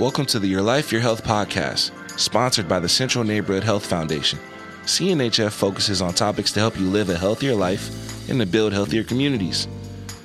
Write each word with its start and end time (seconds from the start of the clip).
Welcome 0.00 0.26
to 0.26 0.40
the 0.40 0.48
Your 0.48 0.60
Life, 0.60 0.90
Your 0.90 1.00
Health 1.00 1.22
podcast, 1.22 1.92
sponsored 2.18 2.68
by 2.68 2.80
the 2.80 2.88
Central 2.88 3.22
Neighborhood 3.22 3.62
Health 3.62 3.86
Foundation. 3.86 4.40
CNHF 4.82 5.52
focuses 5.52 6.02
on 6.02 6.12
topics 6.14 6.50
to 6.50 6.58
help 6.58 6.76
you 6.76 6.88
live 6.88 7.10
a 7.10 7.16
healthier 7.16 7.54
life 7.54 8.28
and 8.28 8.40
to 8.40 8.44
build 8.44 8.72
healthier 8.72 9.04
communities. 9.04 9.68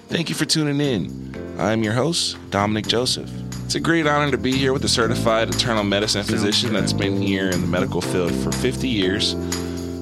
Thank 0.07 0.27
you 0.27 0.33
for 0.33 0.45
tuning 0.45 0.81
in. 0.81 1.55
I'm 1.59 1.83
your 1.83 1.93
host, 1.93 2.35
Dominic 2.49 2.87
Joseph. 2.87 3.29
It's 3.63 3.75
a 3.75 3.79
great 3.79 4.07
honor 4.07 4.31
to 4.31 4.39
be 4.39 4.53
here 4.53 4.73
with 4.73 4.83
a 4.85 4.89
certified 4.89 5.49
internal 5.53 5.83
medicine 5.83 6.23
physician 6.23 6.73
that's 6.73 6.91
been 6.91 7.21
here 7.21 7.51
in 7.51 7.61
the 7.61 7.67
medical 7.67 8.01
field 8.01 8.33
for 8.33 8.51
50 8.51 8.87
years. 8.87 9.35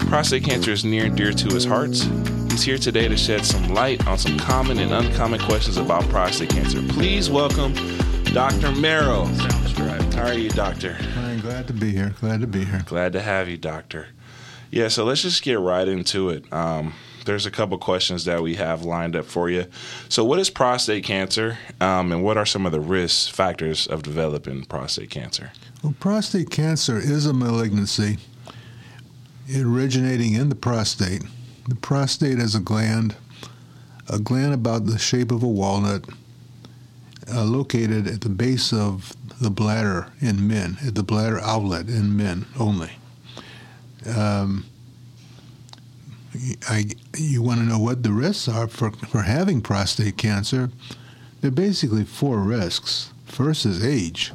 Prostate 0.08 0.46
cancer 0.46 0.72
is 0.72 0.86
near 0.86 1.08
and 1.08 1.18
dear 1.18 1.34
to 1.34 1.54
his 1.54 1.66
heart. 1.66 1.94
He's 2.52 2.64
here 2.64 2.78
today 2.78 3.10
to 3.10 3.18
shed 3.18 3.46
some 3.46 3.74
light 3.74 4.08
on 4.08 4.18
some 4.18 4.40
common 4.40 4.80
and 4.80 4.94
uncommon 4.94 5.42
questions 5.42 5.76
about 5.76 6.08
prostate 6.08 6.52
cancer. 6.52 6.82
Please 6.84 7.30
welcome 7.30 7.74
Dr. 8.34 8.72
Merrill. 8.72 9.26
Sounds 9.28 9.80
right. 9.80 10.14
How 10.14 10.28
are 10.28 10.34
you, 10.34 10.50
Doctor? 10.50 10.98
I'm 11.18 11.40
glad 11.40 11.68
to 11.68 11.74
be 11.74 11.92
here. 11.92 12.14
Glad 12.20 12.42
to 12.42 12.48
be 12.48 12.66
here. 12.66 12.82
Glad 12.86 13.14
to 13.14 13.22
have 13.22 13.48
you, 13.50 13.58
Doctor. 13.58 14.08
Yeah, 14.70 14.90
so 14.90 15.06
let's 15.06 15.22
just 15.22 15.44
get 15.44 15.60
right 15.60 15.88
into 15.88 16.30
it. 16.30 16.52
Um, 16.52 16.94
there's 17.26 17.46
a 17.46 17.52
couple 17.52 17.78
questions 17.78 18.26
that 18.26 18.42
we 18.42 18.56
have 18.56 18.84
lined 18.84 19.16
up 19.16 19.26
for 19.26 19.50
you. 19.50 19.66
So, 20.10 20.24
what 20.24 20.40
is 20.40 20.50
prostate 20.50 21.04
cancer, 21.04 21.58
um, 21.82 22.12
and 22.12 22.24
what 22.24 22.38
are 22.38 22.46
some 22.46 22.66
of 22.66 22.72
the 22.72 22.80
risk 22.80 23.34
factors 23.34 23.88
of 23.88 24.04
developing 24.04 24.66
prostate 24.66 25.10
cancer? 25.10 25.52
Well, 25.84 25.96
prostate 26.00 26.50
cancer 26.50 26.98
is 26.98 27.26
a 27.26 27.34
malignancy 27.34 28.18
originating 29.56 30.34
in 30.34 30.50
the 30.50 30.56
prostate. 30.56 31.24
The 31.68 31.76
prostate 31.76 32.40
is 32.40 32.56
a 32.56 32.60
gland, 32.60 33.16
a 34.10 34.20
gland 34.20 34.54
about 34.54 34.86
the 34.86 34.98
shape 34.98 35.32
of 35.32 35.44
a 35.44 35.48
walnut, 35.48 36.06
uh, 37.34 37.44
located 37.44 38.08
at 38.08 38.22
the 38.22 38.30
base 38.30 38.72
of 38.74 39.14
the 39.42 39.50
bladder 39.50 40.12
in 40.22 40.48
men, 40.48 40.78
at 40.86 40.96
the 40.96 41.04
bladder 41.04 41.40
outlet 41.40 41.88
in 41.88 42.16
men 42.16 42.46
only. 42.60 42.92
Um, 44.16 44.66
I, 46.70 46.86
you 47.18 47.42
want 47.42 47.60
to 47.60 47.66
know 47.66 47.80
what 47.80 48.04
the 48.04 48.12
risks 48.12 48.48
are 48.48 48.68
for, 48.68 48.92
for 48.92 49.22
having 49.24 49.62
prostate 49.62 50.18
cancer? 50.18 50.70
There 51.42 51.50
are 51.50 51.52
basically 51.52 52.04
four 52.04 52.40
risks. 52.40 53.12
First 53.26 53.66
is 53.66 53.84
age. 53.84 54.32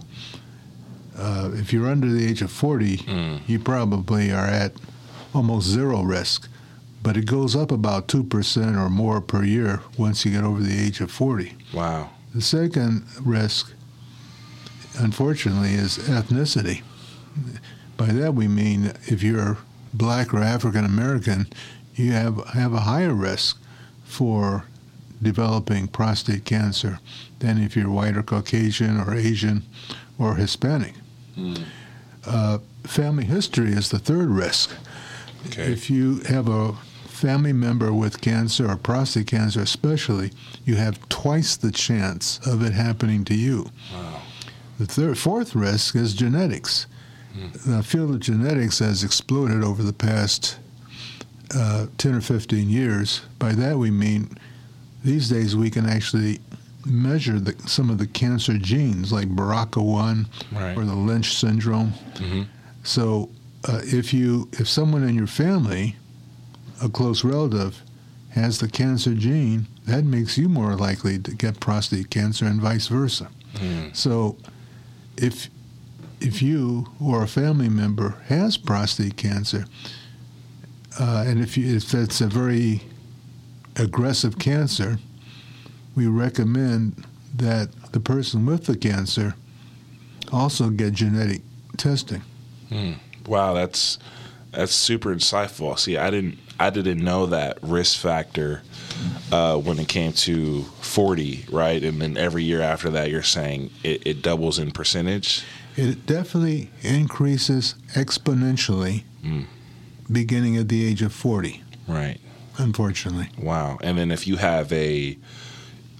Uh, 1.17 1.51
if 1.55 1.73
you're 1.73 1.89
under 1.89 2.09
the 2.11 2.27
age 2.27 2.43
of 2.43 2.51
40, 2.51 2.97
Mm. 2.99 3.41
you 3.47 3.59
probably 3.59 4.33
are 4.33 4.47
at 4.47 4.73
almost 5.35 5.67
zero 5.69 6.03
risk, 6.03 6.49
but 7.03 7.17
it 7.17 7.27
goes 7.27 7.55
up 7.55 7.71
about 7.71 8.09
2% 8.09 8.77
or 8.77 8.89
more 8.89 9.21
per 9.21 9.45
year 9.45 9.81
once 9.99 10.25
you 10.25 10.33
get 10.33 10.45
over 10.45 10.61
the 10.63 10.79
age 10.79 11.01
of 11.01 11.11
40. 11.11 11.55
Wow. 11.75 12.11
The 12.35 12.41
second 12.41 13.05
risk, 13.21 13.73
unfortunately, 14.99 15.75
is 15.75 15.99
ethnicity. 15.99 16.83
By 17.97 18.07
that 18.07 18.35
we 18.35 18.49
mean 18.49 18.93
if 19.07 19.23
you're 19.23 19.59
black 19.93 20.33
or 20.33 20.39
African 20.39 20.85
American, 20.85 21.47
you 21.95 22.13
have, 22.13 22.45
have 22.49 22.73
a 22.73 22.81
higher 22.81 23.13
risk 23.15 23.61
for 24.05 24.65
developing 25.21 25.89
prostate 25.89 26.45
cancer 26.45 26.99
than 27.39 27.63
if 27.63 27.77
you're 27.77 27.91
white 27.91 28.17
or 28.17 28.23
Caucasian 28.23 28.99
or 28.99 29.15
Asian 29.15 29.63
or 30.19 30.37
Hispanic. 30.37 30.95
Mm. 31.37 31.65
Uh, 32.27 32.59
family 32.85 33.25
history 33.25 33.73
is 33.73 33.91
the 33.91 33.99
third 33.99 34.29
risk. 34.29 34.75
Okay. 35.47 35.73
If 35.73 35.91
you 35.91 36.21
have 36.21 36.49
a 36.49 36.75
family 37.23 37.53
member 37.53 37.93
with 37.93 38.21
cancer 38.21 38.69
or 38.69 38.77
prostate 38.77 39.29
cancer, 39.29 39.61
especially, 39.61 40.33
you 40.65 40.75
have 40.75 41.09
twice 41.09 41.57
the 41.57 41.71
chance 41.71 42.41
of 42.45 42.63
it 42.63 42.73
happening 42.73 43.25
to 43.25 43.35
you. 43.35 43.71
Wow. 43.95 44.23
The 44.81 44.87
third, 44.87 45.17
fourth 45.19 45.55
risk 45.55 45.95
is 45.95 46.15
genetics. 46.15 46.87
The 47.67 47.83
field 47.83 48.11
of 48.11 48.21
genetics 48.21 48.81
has 48.81 49.03
exploded 49.05 49.63
over 49.65 49.83
the 49.83 49.93
past 49.93 50.59
uh, 51.55 51.87
10 51.97 52.15
or 52.15 52.21
15 52.21 52.69
years. 52.69 53.23
By 53.39 53.53
that 53.53 53.79
we 53.79 53.91
mean 53.91 54.37
these 55.05 55.29
days 55.31 55.55
we 55.57 55.71
can 55.71 55.87
actually 55.87 56.41
measure 56.85 57.39
the, 57.39 57.55
some 57.69 57.89
of 57.89 57.99
the 57.99 58.07
cancer 58.09 58.59
genes 58.59 59.13
like 59.13 59.29
BRCA1 59.29 60.27
Right. 60.53 60.77
or 60.77 60.85
the 60.85 60.95
Lynch 60.97 61.37
syndrome. 61.37 61.93
Mhm. 62.17 62.47
So 62.83 63.31
uh, 63.69 63.81
if 63.85 64.13
you 64.13 64.49
if 64.53 64.69
someone 64.69 65.05
in 65.05 65.15
your 65.15 65.29
family, 65.29 65.97
a 66.83 66.89
close 66.89 67.25
relative, 67.25 67.83
has 68.31 68.59
the 68.59 68.69
cancer 68.69 69.15
gene, 69.15 69.67
that 69.87 70.05
makes 70.05 70.39
you 70.39 70.49
more 70.49 70.75
likely 70.75 71.19
to 71.19 71.35
get 71.35 71.61
prostate 71.61 72.11
cancer 72.11 72.47
and 72.47 72.61
vice 72.61 72.87
versa. 72.87 73.29
Mm. 73.55 73.95
So 73.95 74.37
if 75.17 75.51
if 76.21 76.41
you 76.41 76.87
or 77.01 77.25
a 77.25 77.29
family 77.29 77.69
member 77.69 78.11
has 78.29 78.57
prostate 78.57 79.17
cancer, 79.17 79.67
uh, 80.99 81.25
and 81.27 81.41
if, 81.41 81.57
you, 81.57 81.77
if 81.77 81.91
that's 81.91 82.21
a 82.21 82.29
very 82.29 82.83
aggressive 83.77 84.39
cancer, 84.39 84.99
we 85.97 86.07
recommend 86.07 87.05
that 87.35 87.71
the 87.93 87.99
person 87.99 88.47
with 88.47 88.67
the 88.67 88.77
cancer 88.77 89.35
also 90.33 90.71
get 90.71 90.93
genetic 90.93 91.43
testing. 91.77 92.23
Mm. 92.71 92.99
Wow, 93.27 93.55
that's 93.55 93.99
that's 94.53 94.73
super 94.73 95.15
insightful. 95.15 95.79
See, 95.79 95.97
I 95.97 96.11
didn't 96.11 96.39
I 96.61 96.71
didn't 96.71 97.03
know 97.03 97.27
that 97.27 97.59
risk 97.63 97.99
factor 97.99 98.63
uh, 99.33 99.57
when 99.57 99.79
it 99.81 99.89
came 99.89 100.13
to 100.13 100.63
40, 100.81 101.47
right? 101.51 101.83
And 101.83 102.01
then 102.01 102.17
every 102.17 102.45
year 102.45 102.61
after 102.61 102.91
that, 102.91 103.11
you're 103.11 103.23
saying 103.23 103.71
it, 103.83 104.07
it 104.07 104.23
doubles 104.23 104.59
in 104.61 104.71
percentage. 104.71 105.43
It 105.77 106.07
definitely 106.07 106.71
increases 106.83 107.75
exponentially 107.95 109.03
Mm. 109.25 109.47
beginning 110.11 110.57
at 110.57 110.69
the 110.69 110.85
age 110.85 111.01
of 111.03 111.13
40, 111.13 111.63
Right. 111.87 112.19
unfortunately. 112.59 113.29
Wow. 113.39 113.79
And 113.83 113.97
then 113.97 114.11
if 114.11 114.27
you 114.27 114.37
have 114.37 114.73
a 114.73 115.17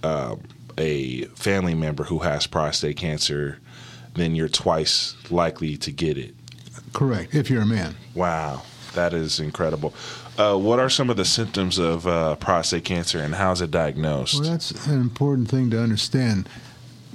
um 0.03 0.41
a 0.77 1.23
family 1.35 1.73
member 1.75 2.03
who 2.05 2.19
has 2.19 2.47
prostate 2.47 2.97
cancer, 2.97 3.59
then 4.15 4.35
you're 4.35 4.49
twice 4.49 5.15
likely 5.29 5.77
to 5.77 5.91
get 5.91 6.17
it. 6.17 6.35
Correct, 6.93 7.33
if 7.35 7.49
you're 7.49 7.63
a 7.63 7.65
man. 7.65 7.95
Wow, 8.15 8.63
that 8.93 9.13
is 9.13 9.39
incredible. 9.39 9.93
Uh, 10.37 10.57
what 10.57 10.79
are 10.79 10.89
some 10.89 11.09
of 11.09 11.17
the 11.17 11.25
symptoms 11.25 11.77
of 11.77 12.07
uh, 12.07 12.35
prostate 12.35 12.85
cancer 12.85 13.19
and 13.19 13.35
how's 13.35 13.61
it 13.61 13.71
diagnosed? 13.71 14.41
Well, 14.41 14.51
that's 14.51 14.71
an 14.87 14.99
important 14.99 15.49
thing 15.49 15.69
to 15.71 15.81
understand. 15.81 16.47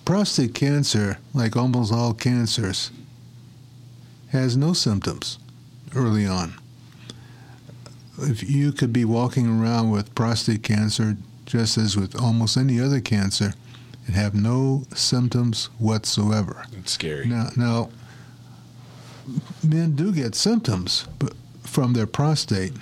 Prostate 0.04 0.54
cancer, 0.54 1.18
like 1.34 1.56
almost 1.56 1.92
all 1.92 2.14
cancers, 2.14 2.90
has 4.30 4.56
no 4.56 4.72
symptoms 4.72 5.38
early 5.94 6.26
on. 6.26 6.54
If 8.20 8.48
you 8.48 8.72
could 8.72 8.92
be 8.92 9.04
walking 9.04 9.60
around 9.60 9.90
with 9.90 10.14
prostate 10.14 10.62
cancer, 10.62 11.16
just 11.46 11.78
as 11.78 11.96
with 11.96 12.20
almost 12.20 12.56
any 12.56 12.80
other 12.80 13.00
cancer, 13.00 13.54
and 14.06 14.16
have 14.16 14.34
no 14.34 14.84
symptoms 14.94 15.66
whatsoever. 15.78 16.64
it's 16.72 16.92
scary. 16.92 17.26
Now, 17.26 17.50
now, 17.56 17.90
men 19.62 19.94
do 19.94 20.12
get 20.12 20.34
symptoms, 20.34 21.06
but 21.18 21.32
from 21.62 21.92
their 21.92 22.06
prostate. 22.06 22.72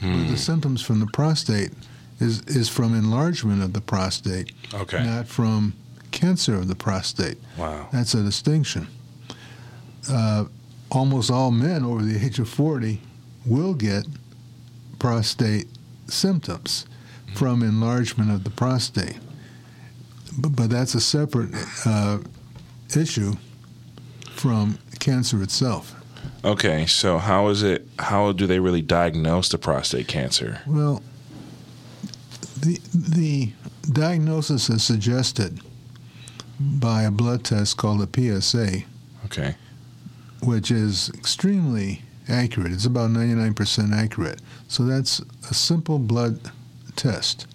But 0.00 0.06
Hmm. 0.08 0.28
the 0.30 0.36
symptoms 0.38 0.80
from 0.82 1.00
the 1.00 1.06
prostate 1.06 1.72
is 2.20 2.40
is 2.46 2.68
from 2.68 2.94
enlargement 2.94 3.62
of 3.62 3.72
the 3.72 3.80
prostate, 3.80 4.52
Okay. 4.72 5.04
not 5.04 5.26
from 5.28 5.74
cancer 6.10 6.54
of 6.54 6.68
the 6.68 6.74
prostate. 6.74 7.38
Wow. 7.58 7.88
That's 7.92 8.14
a 8.14 8.22
distinction. 8.22 8.86
Uh, 10.08 10.44
almost 10.90 11.30
all 11.30 11.50
men 11.50 11.84
over 11.84 12.02
the 12.02 12.16
age 12.24 12.38
of 12.38 12.48
40 12.48 13.00
will 13.44 13.74
get 13.74 14.06
prostate 14.98 15.68
symptoms 16.08 16.86
from 17.34 17.62
enlargement 17.62 18.30
of 18.30 18.44
the 18.44 18.50
prostate. 18.50 19.18
But, 20.38 20.56
but 20.56 20.70
that's 20.70 20.94
a 20.94 21.00
separate 21.00 21.50
uh, 21.84 22.18
issue 22.96 23.34
from 24.34 24.78
cancer 25.00 25.42
itself. 25.42 25.94
Okay, 26.44 26.86
so 26.86 27.18
how 27.18 27.48
is 27.48 27.62
it? 27.62 27.86
How 27.98 28.32
do 28.32 28.46
they 28.46 28.60
really 28.60 28.82
diagnose 28.82 29.48
the 29.48 29.58
prostate 29.58 30.06
cancer? 30.08 30.60
Well, 30.66 31.02
the 32.60 32.80
the 32.94 33.52
diagnosis 33.92 34.68
is 34.70 34.82
suggested 34.82 35.60
by 36.58 37.02
a 37.02 37.10
blood 37.10 37.42
test 37.44 37.76
called 37.78 38.02
a 38.02 38.40
PSA, 38.40 38.82
Okay. 39.26 39.54
which 40.42 40.70
is 40.70 41.08
extremely 41.10 42.02
accurate. 42.28 42.72
It's 42.72 42.84
about 42.84 43.10
99% 43.10 43.94
accurate. 43.94 44.40
So 44.68 44.84
that's 44.84 45.20
a 45.50 45.54
simple 45.54 45.98
blood 45.98 46.38
test. 46.96 47.46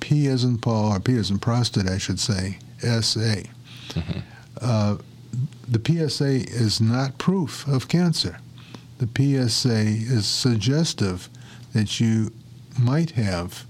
P 0.00 0.26
as 0.28 0.44
in 0.44 0.58
Paul, 0.58 0.92
or 0.94 1.00
P 1.00 1.16
as 1.16 1.30
in 1.30 1.38
prostate, 1.38 1.88
I 1.88 1.98
should 1.98 2.18
say, 2.18 2.58
SA. 2.82 3.42
Mhm. 3.90 4.22
Uh, 4.60 4.96
the 5.68 5.80
PSA 6.08 6.50
is 6.54 6.80
not 6.80 7.18
proof 7.18 7.66
of 7.66 7.88
cancer. 7.88 8.38
The 8.98 9.08
PSA 9.48 9.78
is 9.78 10.26
suggestive 10.26 11.28
that 11.72 12.00
you 12.00 12.32
might 12.78 13.12
have 13.12 13.64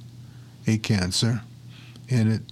a 0.66 0.78
cancer, 0.78 1.42
and 2.10 2.32
it 2.32 2.42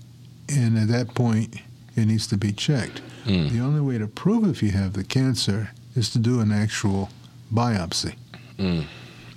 and 0.49 0.79
at 0.79 0.89
that 0.89 1.15
point 1.15 1.57
it 1.97 2.07
needs 2.07 2.27
to 2.29 2.37
be 2.37 2.53
checked. 2.53 3.03
Mm. 3.25 3.51
The 3.51 3.61
only 3.61 3.81
way 3.81 3.99
to 3.99 4.07
prove 4.07 4.49
if 4.49 4.63
you 4.63 4.71
have 4.73 4.95
the 4.95 5.05
cancer 5.05 5.71
is 5.95 6.11
to 6.11 6.19
do 6.19 6.41
an 6.41 6.53
actual 6.53 7.11
biopsy. 7.53 8.17
Mm. 8.59 8.87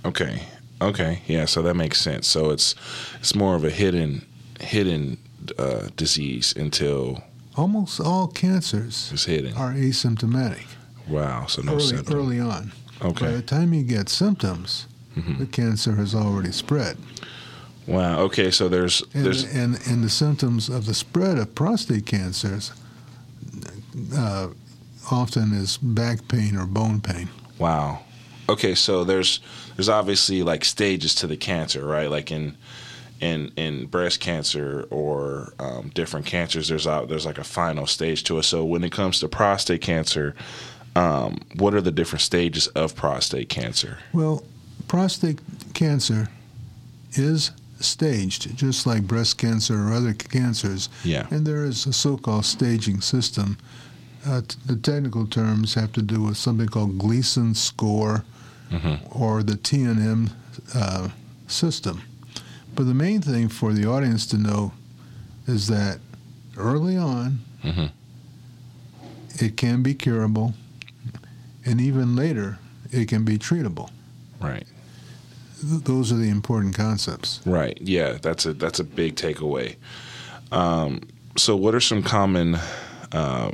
Okay. 0.04 0.42
Okay. 0.80 1.22
Yeah. 1.26 1.44
So 1.44 1.62
that 1.62 1.74
makes 1.74 2.00
sense. 2.00 2.26
So 2.26 2.50
it's 2.50 2.74
it's 3.20 3.34
more 3.34 3.54
of 3.54 3.64
a 3.64 3.70
hidden 3.70 4.26
hidden 4.60 5.18
uh, 5.58 5.88
disease 5.96 6.54
until 6.56 7.22
Almost 7.56 8.00
all 8.00 8.28
cancers 8.28 9.10
it's 9.12 9.24
hidden. 9.24 9.54
are 9.54 9.72
asymptomatic 9.72 10.64
Wow. 11.08 11.46
So 11.46 11.62
no 11.62 11.72
early, 11.74 11.86
symptom. 11.86 12.14
early 12.14 12.40
on. 12.40 12.72
Okay. 13.00 13.26
By 13.26 13.30
the 13.32 13.42
time 13.42 13.72
you 13.72 13.82
get 13.84 14.08
symptoms, 14.08 14.86
Mhm. 15.16 15.38
the 15.38 15.46
cancer 15.46 15.94
has 15.96 16.14
already 16.14 16.52
spread. 16.52 16.96
Wow. 17.86 18.18
Okay. 18.22 18.50
So 18.50 18.68
there's 18.68 19.02
And, 19.14 19.24
there's 19.24 19.44
and, 19.44 19.78
and 19.86 20.02
the 20.04 20.10
symptoms 20.10 20.68
of 20.68 20.84
the 20.86 20.94
spread 20.94 21.38
of 21.38 21.54
prostate 21.54 22.04
cancers 22.06 22.72
uh, 24.14 24.48
often 25.10 25.52
is 25.52 25.76
back 25.78 26.26
pain 26.28 26.56
or 26.56 26.66
bone 26.66 27.00
pain. 27.00 27.28
Wow. 27.58 28.00
Okay, 28.48 28.74
so 28.74 29.02
there's 29.04 29.40
there's 29.76 29.88
obviously 29.88 30.42
like 30.42 30.64
stages 30.64 31.14
to 31.16 31.26
the 31.26 31.36
cancer, 31.36 31.84
right? 31.84 32.10
Like 32.10 32.30
in 32.30 32.56
in 33.20 33.52
in 33.56 33.86
breast 33.86 34.20
cancer 34.20 34.86
or 34.90 35.52
um, 35.58 35.90
different 35.94 36.26
cancers, 36.26 36.68
there's 36.68 36.86
a, 36.86 37.04
there's 37.08 37.26
like 37.26 37.38
a 37.38 37.44
final 37.44 37.86
stage 37.86 38.24
to 38.24 38.38
it. 38.38 38.42
So 38.44 38.64
when 38.64 38.84
it 38.84 38.92
comes 38.92 39.20
to 39.20 39.28
prostate 39.28 39.80
cancer, 39.80 40.34
um, 40.94 41.38
what 41.56 41.74
are 41.74 41.80
the 41.80 41.90
different 41.90 42.22
stages 42.22 42.66
of 42.68 42.94
prostate 42.94 43.48
cancer? 43.48 43.98
Well, 44.12 44.44
prostate 44.88 45.40
cancer 45.74 46.28
is 47.12 47.50
staged, 47.80 48.56
just 48.56 48.86
like 48.86 49.02
breast 49.06 49.36
cancer 49.38 49.74
or 49.88 49.92
other 49.92 50.14
cancers, 50.14 50.88
Yeah. 51.04 51.26
and 51.30 51.46
there 51.46 51.64
is 51.64 51.86
a 51.86 51.92
so-called 51.92 52.44
staging 52.46 53.00
system. 53.02 53.58
Uh, 54.26 54.40
t- 54.40 54.56
the 54.66 54.76
technical 54.76 55.26
terms 55.26 55.74
have 55.74 55.92
to 55.92 56.02
do 56.02 56.22
with 56.22 56.36
something 56.36 56.66
called 56.68 56.98
Gleason 56.98 57.54
score 57.54 58.24
Mhm. 58.72 58.98
or 59.10 59.42
the 59.42 59.56
TNM 59.56 60.30
uh, 60.74 61.08
system. 61.46 62.02
But 62.76 62.84
the 62.86 62.94
main 62.94 63.22
thing 63.22 63.48
for 63.48 63.72
the 63.72 63.86
audience 63.88 64.26
to 64.26 64.36
know 64.38 64.72
is 65.46 65.66
that 65.68 65.98
early 66.56 66.96
on, 66.96 67.40
Mhm. 67.64 67.90
it 69.40 69.56
can 69.56 69.82
be 69.82 69.94
curable, 69.94 70.54
and 71.64 71.80
even 71.80 72.14
later, 72.14 72.58
it 72.92 73.08
can 73.08 73.24
be 73.24 73.38
treatable. 73.38 73.90
Right. 74.40 74.66
Th- 75.66 75.82
those 75.84 76.12
are 76.12 76.16
the 76.16 76.28
important 76.28 76.74
concepts. 76.74 77.40
Right. 77.46 77.78
Yeah, 77.80 78.18
that's 78.20 78.44
a 78.44 78.52
that's 78.52 78.78
a 78.78 78.84
big 78.84 79.16
takeaway. 79.16 79.76
Um, 80.52 81.00
so, 81.36 81.56
what 81.56 81.74
are 81.74 81.80
some 81.80 82.02
common 82.02 82.58
uh, 83.12 83.52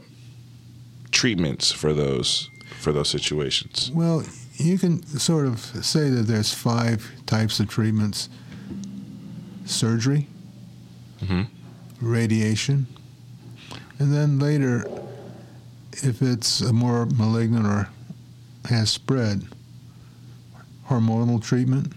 treatments 1.12 1.70
for 1.70 1.92
those 1.94 2.50
for 2.80 2.92
those 2.92 3.08
situations? 3.08 3.90
Well, 3.94 4.24
you 4.56 4.78
can 4.78 5.06
sort 5.06 5.46
of 5.46 5.60
say 5.82 6.10
that 6.10 6.26
there's 6.26 6.52
five 6.52 7.08
types 7.26 7.60
of 7.60 7.68
treatments: 7.68 8.28
surgery, 9.64 10.26
Mhm. 11.22 11.46
radiation, 12.00 12.86
and 13.98 14.12
then 14.12 14.38
later, 14.38 14.86
if 16.02 16.22
it's 16.22 16.60
a 16.60 16.72
more 16.72 17.06
malignant 17.06 17.66
or 17.66 17.88
has 18.66 18.90
spread, 18.90 19.42
hormonal 20.88 21.40
treatment, 21.42 21.92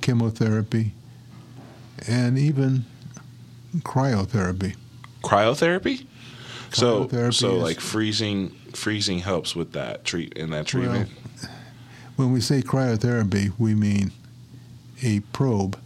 chemotherapy, 0.00 0.94
and 2.06 2.38
even 2.38 2.84
cryotherapy. 3.78 4.74
Cryotherapy. 5.22 6.06
So 6.72 7.04
Cryotherapy 7.06 7.34
so 7.34 7.56
is- 7.56 7.62
like 7.62 7.80
freezing 7.80 8.52
freezing 8.72 9.18
helps 9.18 9.56
with 9.56 9.72
that 9.72 10.04
treat 10.04 10.32
in 10.34 10.50
that 10.50 10.64
treatment. 10.66 11.10
When 12.16 12.30
we 12.32 12.40
say 12.40 12.62
cryotherapy, 12.62 13.52
we 13.58 13.74
mean 13.74 14.12
a 15.02 15.20
probe 15.32 15.76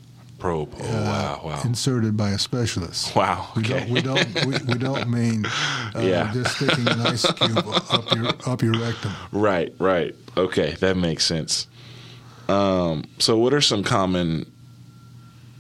Probe. 0.45 0.75
Oh 0.79 0.85
uh, 0.85 1.03
wow 1.05 1.41
wow 1.43 1.63
inserted 1.65 2.19
by 2.19 2.29
a 2.33 2.39
specialist. 2.39 3.17
wow. 3.17 3.49
We 3.57 3.63
don't 3.63 3.89
we 3.89 4.03
don't 4.03 4.45
we, 4.45 4.59
we 4.69 4.75
don't 4.79 5.09
mean 5.09 5.47
uh, 5.97 6.01
Yeah. 6.01 6.31
just 6.35 6.57
sticking 6.57 6.87
an 6.87 7.01
ice 7.01 7.25
cube 7.33 7.57
up 7.67 8.15
your 8.15 8.27
up 8.47 8.61
your 8.63 8.79
rectum. 8.79 9.13
right 9.33 9.75
right. 9.79 10.15
Okay, 10.37 10.73
that 10.81 10.99
makes 10.99 11.25
sense. 11.25 11.67
Um, 12.51 13.05
so 13.19 13.39
what 13.39 13.55
are 13.55 13.63
some 13.63 13.83
common, 13.83 14.45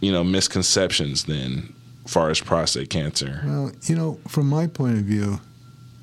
you 0.01 0.13
know, 0.13 0.23
misconceptions 0.23 1.25
then, 1.25 1.73
as 2.05 2.13
far 2.13 2.29
as 2.29 2.39
prostate 2.43 2.91
cancer? 2.91 3.41
Well, 3.47 3.73
you 3.85 3.95
know, 3.97 4.19
from 4.29 4.51
my 4.51 4.67
point 4.67 4.99
of 4.99 5.05
view, 5.05 5.41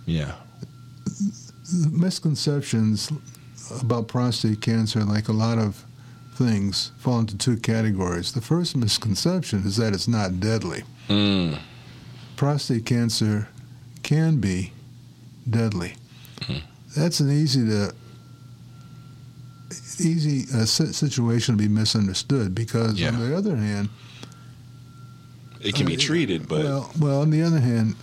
Yeah. 0.07 0.33
misconceptions 1.92 3.12
about 3.80 4.07
prostate 4.07 4.60
cancer, 4.62 5.04
like 5.04 5.28
a 5.28 5.33
lot 5.33 5.60
of 5.60 5.86
things, 6.33 6.92
fall 6.98 7.19
into 7.19 7.38
two 7.38 7.57
categories. 7.57 8.31
The 8.31 8.42
first 8.42 8.75
misconception 8.75 9.63
is 9.66 9.78
that 9.78 9.94
it's 9.94 10.07
not 10.07 10.39
deadly. 10.39 10.83
Mm. 11.10 11.60
Prostate 12.36 12.86
cancer 12.86 13.48
can 14.04 14.38
be 14.38 14.72
deadly. 15.50 15.95
Mhm. 16.42 16.62
That's 16.95 17.19
an 17.19 17.31
easy 17.31 17.66
to 17.68 17.94
easy 20.00 20.45
uh, 20.54 20.66
situation 20.66 21.56
to 21.56 21.62
be 21.62 21.68
misunderstood 21.69 22.56
because 22.56 23.00
Yeah. 23.00 23.10
on 23.10 23.19
the 23.19 23.36
other 23.38 23.56
hand, 23.56 23.89
It 25.63 25.75
can 25.75 25.86
be 25.86 25.95
Uh, 25.95 26.00
treated, 26.00 26.48
but 26.48 26.63
well, 26.63 26.92
well, 26.98 27.22
on 27.22 27.30
the 27.30 27.44
other 27.44 27.60
hand, 27.60 27.94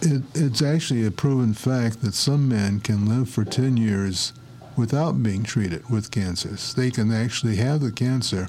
it, 0.00 0.22
it's 0.34 0.60
actually 0.60 1.06
a 1.06 1.12
proven 1.12 1.54
fact 1.54 2.02
that 2.02 2.12
some 2.12 2.48
men 2.48 2.80
can 2.80 3.06
live 3.06 3.28
for 3.28 3.44
10 3.44 3.76
years 3.76 4.32
without 4.82 5.22
being 5.22 5.44
treated 5.44 5.88
with 5.88 6.10
cancer. 6.10 6.48
They 6.74 6.90
can 6.90 7.12
actually 7.12 7.54
have 7.54 7.80
the 7.80 7.92
cancer 7.92 8.48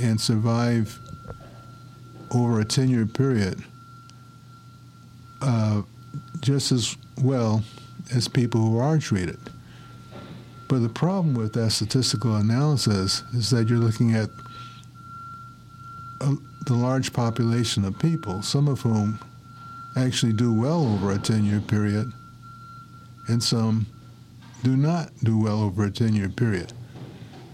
and 0.00 0.18
survive 0.18 0.98
over 2.30 2.60
a 2.60 2.64
10 2.64 2.88
year 2.88 3.04
period 3.04 3.62
uh, 5.42 5.82
just 6.40 6.72
as 6.72 6.96
well 7.20 7.62
as 8.14 8.26
people 8.26 8.58
who 8.58 8.78
are 8.78 8.96
treated. 8.96 9.38
But 10.66 10.78
the 10.78 10.88
problem 10.88 11.34
with 11.34 11.52
that 11.52 11.72
statistical 11.72 12.36
analysis 12.36 13.22
is 13.34 13.50
that 13.50 13.68
you're 13.68 13.78
looking 13.78 14.14
at 14.14 14.30
a, 16.22 16.36
the 16.64 16.72
large 16.72 17.12
population 17.12 17.84
of 17.84 17.98
people, 17.98 18.40
some 18.40 18.66
of 18.66 18.80
whom 18.80 19.18
actually 19.94 20.32
do 20.32 20.54
well 20.54 20.86
over 20.86 21.12
a 21.12 21.18
10 21.18 21.44
year 21.44 21.60
period, 21.60 22.10
and 23.28 23.42
some 23.42 23.86
do 24.64 24.76
not 24.76 25.10
do 25.22 25.38
well 25.38 25.60
over 25.60 25.84
a 25.84 25.90
10 25.90 26.14
year 26.14 26.28
period. 26.28 26.72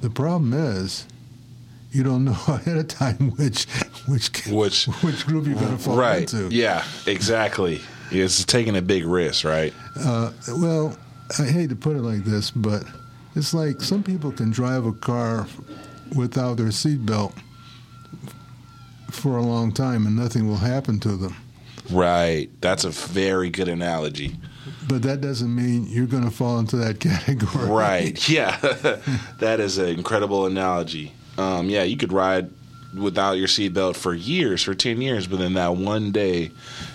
The 0.00 0.08
problem 0.08 0.54
is, 0.54 1.06
you 1.90 2.04
don't 2.04 2.24
know 2.24 2.38
ahead 2.48 2.78
of 2.78 2.88
time 2.88 3.32
which 3.36 3.64
which 4.06 4.46
which 4.46 4.84
which 5.02 5.26
group 5.26 5.46
you're 5.46 5.56
going 5.56 5.76
to 5.76 5.82
fall 5.82 5.96
right? 5.96 6.32
into. 6.32 6.54
Yeah, 6.54 6.84
exactly. 7.06 7.80
It's 8.12 8.44
taking 8.44 8.76
a 8.76 8.82
big 8.82 9.04
risk, 9.04 9.44
right? 9.44 9.74
Uh, 9.96 10.32
well, 10.48 10.96
I 11.38 11.44
hate 11.44 11.68
to 11.70 11.76
put 11.76 11.96
it 11.96 12.02
like 12.02 12.24
this, 12.24 12.50
but 12.50 12.84
it's 13.36 13.52
like 13.52 13.80
some 13.80 14.02
people 14.02 14.32
can 14.32 14.50
drive 14.50 14.86
a 14.86 14.92
car 14.92 15.46
without 16.16 16.56
their 16.56 16.66
seatbelt 16.66 17.32
for 19.10 19.36
a 19.36 19.42
long 19.42 19.72
time 19.72 20.06
and 20.06 20.16
nothing 20.16 20.48
will 20.48 20.56
happen 20.56 20.98
to 21.00 21.16
them. 21.16 21.36
Right. 21.90 22.48
That's 22.60 22.84
a 22.84 22.90
very 22.90 23.50
good 23.50 23.68
analogy. 23.68 24.36
But 24.88 25.02
that 25.02 25.20
doesn't 25.20 25.54
mean 25.54 25.86
you're 25.86 26.06
going 26.06 26.24
to 26.24 26.30
fall 26.30 26.58
into 26.58 26.76
that 26.76 27.00
category. 27.00 27.66
Right. 27.66 28.28
Yeah. 28.28 28.56
that 29.38 29.60
is 29.60 29.78
an 29.78 29.88
incredible 29.88 30.46
analogy. 30.46 31.12
Um, 31.38 31.68
yeah, 31.68 31.82
you 31.82 31.96
could 31.96 32.12
ride 32.12 32.50
without 32.94 33.32
your 33.32 33.46
seatbelt 33.46 33.96
for 33.96 34.14
years, 34.14 34.62
for 34.62 34.74
10 34.74 35.00
years, 35.00 35.26
but 35.26 35.38
then 35.38 35.54
that 35.54 35.76
one 35.76 36.10
day 36.10 36.50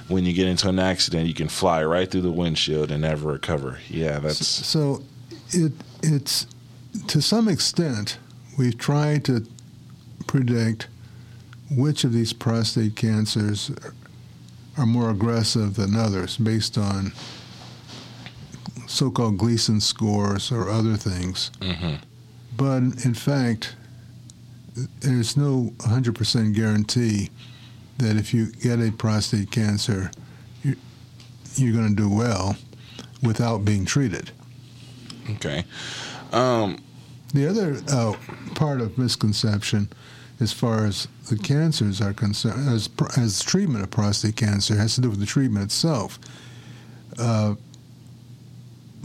when 0.08 0.26
you 0.26 0.34
get 0.34 0.48
into 0.48 0.68
an 0.70 0.80
accident, 0.80 1.28
you 1.28 1.34
can 1.34 1.48
fly 1.48 1.84
right 1.84 2.10
through 2.10 2.22
the 2.22 2.32
windshield 2.32 2.92
and 2.92 3.02
never 3.02 3.32
recover. 3.32 3.80
Yeah, 3.90 4.20
that's. 4.20 4.46
So 4.46 5.04
it 5.52 5.72
it's 6.04 6.48
to 7.08 7.22
some 7.22 7.48
extent 7.48 8.18
we've 8.58 8.78
tried 8.78 9.26
to 9.26 9.46
predict 10.28 10.88
which 11.72 12.04
of 12.04 12.14
these 12.14 12.34
prostate 12.34 12.96
cancers 12.96 13.72
are 14.78 14.86
more 14.86 15.10
aggressive 15.10 15.76
than 15.76 15.96
others 15.96 16.38
based 16.38 16.78
on 16.78 17.12
so-called 18.96 19.38
Gleason 19.38 19.82
scores 19.82 20.52
or 20.52 20.70
other 20.70 20.96
things. 20.96 21.52
Mhm. 21.60 22.00
But 22.56 22.78
in 23.06 23.14
fact, 23.14 23.76
there's 25.02 25.36
no 25.38 25.74
100% 25.80 26.54
guarantee 26.54 27.30
that 27.98 28.16
if 28.18 28.34
you 28.34 28.48
get 28.52 28.80
a 28.80 28.92
prostate 28.92 29.52
cancer, 29.52 30.12
you're, 30.64 30.76
you're 31.56 31.74
going 31.74 31.90
to 31.90 31.96
do 31.96 32.10
well 32.10 32.56
without 33.22 33.64
being 33.66 33.86
treated. 33.86 34.32
Okay. 35.32 35.66
Um, 36.32 36.80
The 37.34 37.48
other 37.50 37.82
uh, 37.90 38.14
part 38.54 38.80
of 38.80 38.98
misconception, 38.98 39.90
as 40.40 40.54
far 40.54 40.86
as 40.86 41.08
the 41.30 41.38
cancers 41.38 42.00
are 42.02 42.14
concerned, 42.14 42.70
as, 42.70 42.88
as 43.18 43.42
treatment 43.42 43.84
of 43.84 43.92
prostate 43.92 44.36
cancer, 44.38 44.78
has 44.78 44.96
to 44.96 45.02
do 45.02 45.10
with 45.10 45.20
the 45.20 45.26
treatment 45.26 45.66
itself. 45.66 46.18
uh, 47.18 47.56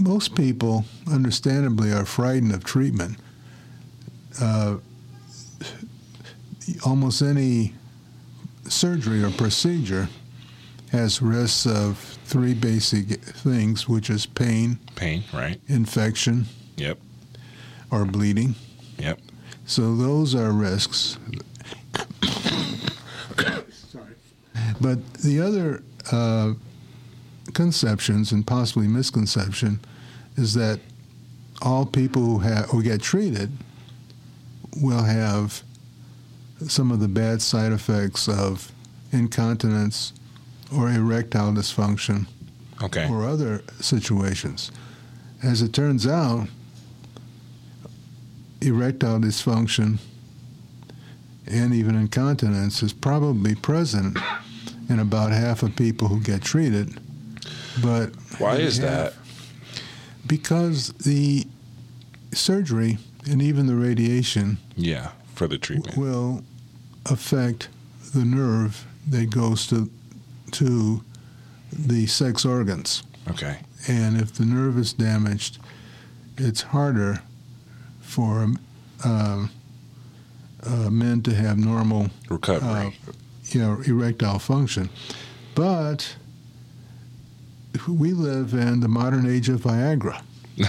most 0.00 0.34
people, 0.34 0.84
understandably, 1.10 1.92
are 1.92 2.04
frightened 2.04 2.52
of 2.52 2.64
treatment. 2.64 3.18
Uh, 4.40 4.76
almost 6.84 7.20
any 7.22 7.74
surgery 8.68 9.22
or 9.22 9.30
procedure 9.30 10.08
has 10.92 11.20
risks 11.22 11.66
of 11.66 11.98
three 12.24 12.54
basic 12.54 13.20
things, 13.22 13.88
which 13.88 14.10
is 14.10 14.26
pain, 14.26 14.78
Pain, 14.96 15.22
right? 15.32 15.60
infection, 15.68 16.46
Yep. 16.76 16.98
or 17.90 18.04
bleeding. 18.04 18.54
Yep. 18.98 19.20
So 19.66 19.94
those 19.94 20.34
are 20.34 20.50
risks. 20.52 21.16
Sorry. 23.88 24.14
But 24.80 25.14
the 25.14 25.40
other 25.40 25.82
uh, 26.10 26.54
conceptions 27.54 28.32
and 28.32 28.46
possibly 28.46 28.88
misconception 28.88 29.80
is 30.40 30.54
that 30.54 30.80
all 31.62 31.84
people 31.84 32.22
who, 32.24 32.38
have, 32.38 32.66
who 32.70 32.82
get 32.82 33.00
treated 33.02 33.52
will 34.80 35.02
have 35.02 35.62
some 36.66 36.90
of 36.90 37.00
the 37.00 37.08
bad 37.08 37.42
side 37.42 37.72
effects 37.72 38.28
of 38.28 38.72
incontinence 39.12 40.12
or 40.74 40.90
erectile 40.90 41.52
dysfunction 41.52 42.26
Okay. 42.82 43.06
or 43.10 43.24
other 43.24 43.62
situations. 43.80 44.70
As 45.42 45.60
it 45.60 45.72
turns 45.74 46.06
out, 46.06 46.48
erectile 48.62 49.18
dysfunction 49.18 49.98
and 51.46 51.74
even 51.74 51.94
incontinence 51.94 52.82
is 52.82 52.92
probably 52.92 53.54
present 53.54 54.18
in 54.88 54.98
about 54.98 55.32
half 55.32 55.62
of 55.62 55.74
people 55.76 56.08
who 56.08 56.20
get 56.20 56.42
treated. 56.42 56.98
But 57.82 58.14
Why 58.38 58.56
is 58.56 58.78
that? 58.80 59.14
Because 60.26 60.88
the 60.92 61.46
surgery 62.32 62.98
and 63.28 63.42
even 63.42 63.66
the 63.66 63.74
radiation 63.74 64.58
Yeah, 64.76 65.10
for 65.34 65.46
the 65.48 65.58
treatment. 65.58 65.96
will 65.96 66.42
affect 67.06 67.68
the 68.14 68.24
nerve 68.24 68.86
that 69.08 69.30
goes 69.30 69.66
to 69.68 69.90
to 70.52 71.02
the 71.72 72.06
sex 72.06 72.44
organs. 72.44 73.02
Okay. 73.30 73.58
And 73.88 74.20
if 74.20 74.32
the 74.34 74.44
nerve 74.44 74.76
is 74.78 74.92
damaged, 74.92 75.58
it's 76.36 76.62
harder 76.62 77.20
for 78.00 78.48
um, 79.04 79.50
uh, 80.66 80.90
men 80.90 81.22
to 81.22 81.34
have 81.34 81.56
normal, 81.56 82.04
uh, 82.06 82.08
Recovery. 82.34 82.98
you 83.44 83.60
know, 83.60 83.80
erectile 83.86 84.38
function. 84.40 84.90
But 85.54 86.16
we 87.88 88.12
live 88.12 88.52
in 88.54 88.80
the 88.80 88.88
modern 88.88 89.28
age 89.28 89.48
of 89.48 89.60
Viagra. 89.62 90.22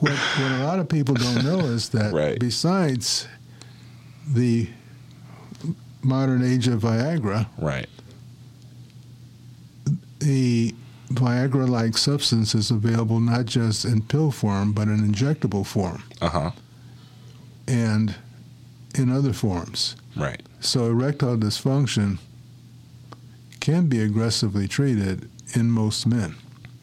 what, 0.00 0.12
what 0.12 0.52
a 0.52 0.64
lot 0.64 0.78
of 0.78 0.88
people 0.88 1.14
don't 1.14 1.44
know 1.44 1.60
is 1.60 1.88
that 1.90 2.12
Right. 2.12 2.38
besides 2.38 3.26
the 4.28 4.68
modern 6.02 6.44
age 6.44 6.68
of 6.68 6.82
Viagra, 6.82 7.46
right. 7.58 7.88
the 10.18 10.74
Viagra 11.10 11.68
like 11.68 11.96
substance 11.96 12.54
is 12.54 12.70
available 12.70 13.20
not 13.20 13.46
just 13.46 13.84
in 13.84 14.02
pill 14.02 14.30
form, 14.30 14.72
but 14.72 14.88
in 14.88 14.98
injectable 15.12 15.64
form 15.64 16.02
Uh 16.20 16.28
huh. 16.28 16.50
and 17.68 18.14
in 18.94 19.10
other 19.10 19.32
forms. 19.32 19.94
Right. 20.16 20.42
So 20.60 20.86
erectile 20.86 21.36
dysfunction 21.36 22.18
can 23.66 23.88
be 23.88 24.00
aggressively 24.00 24.68
treated 24.68 25.28
in 25.56 25.68
most 25.68 26.06
men 26.06 26.36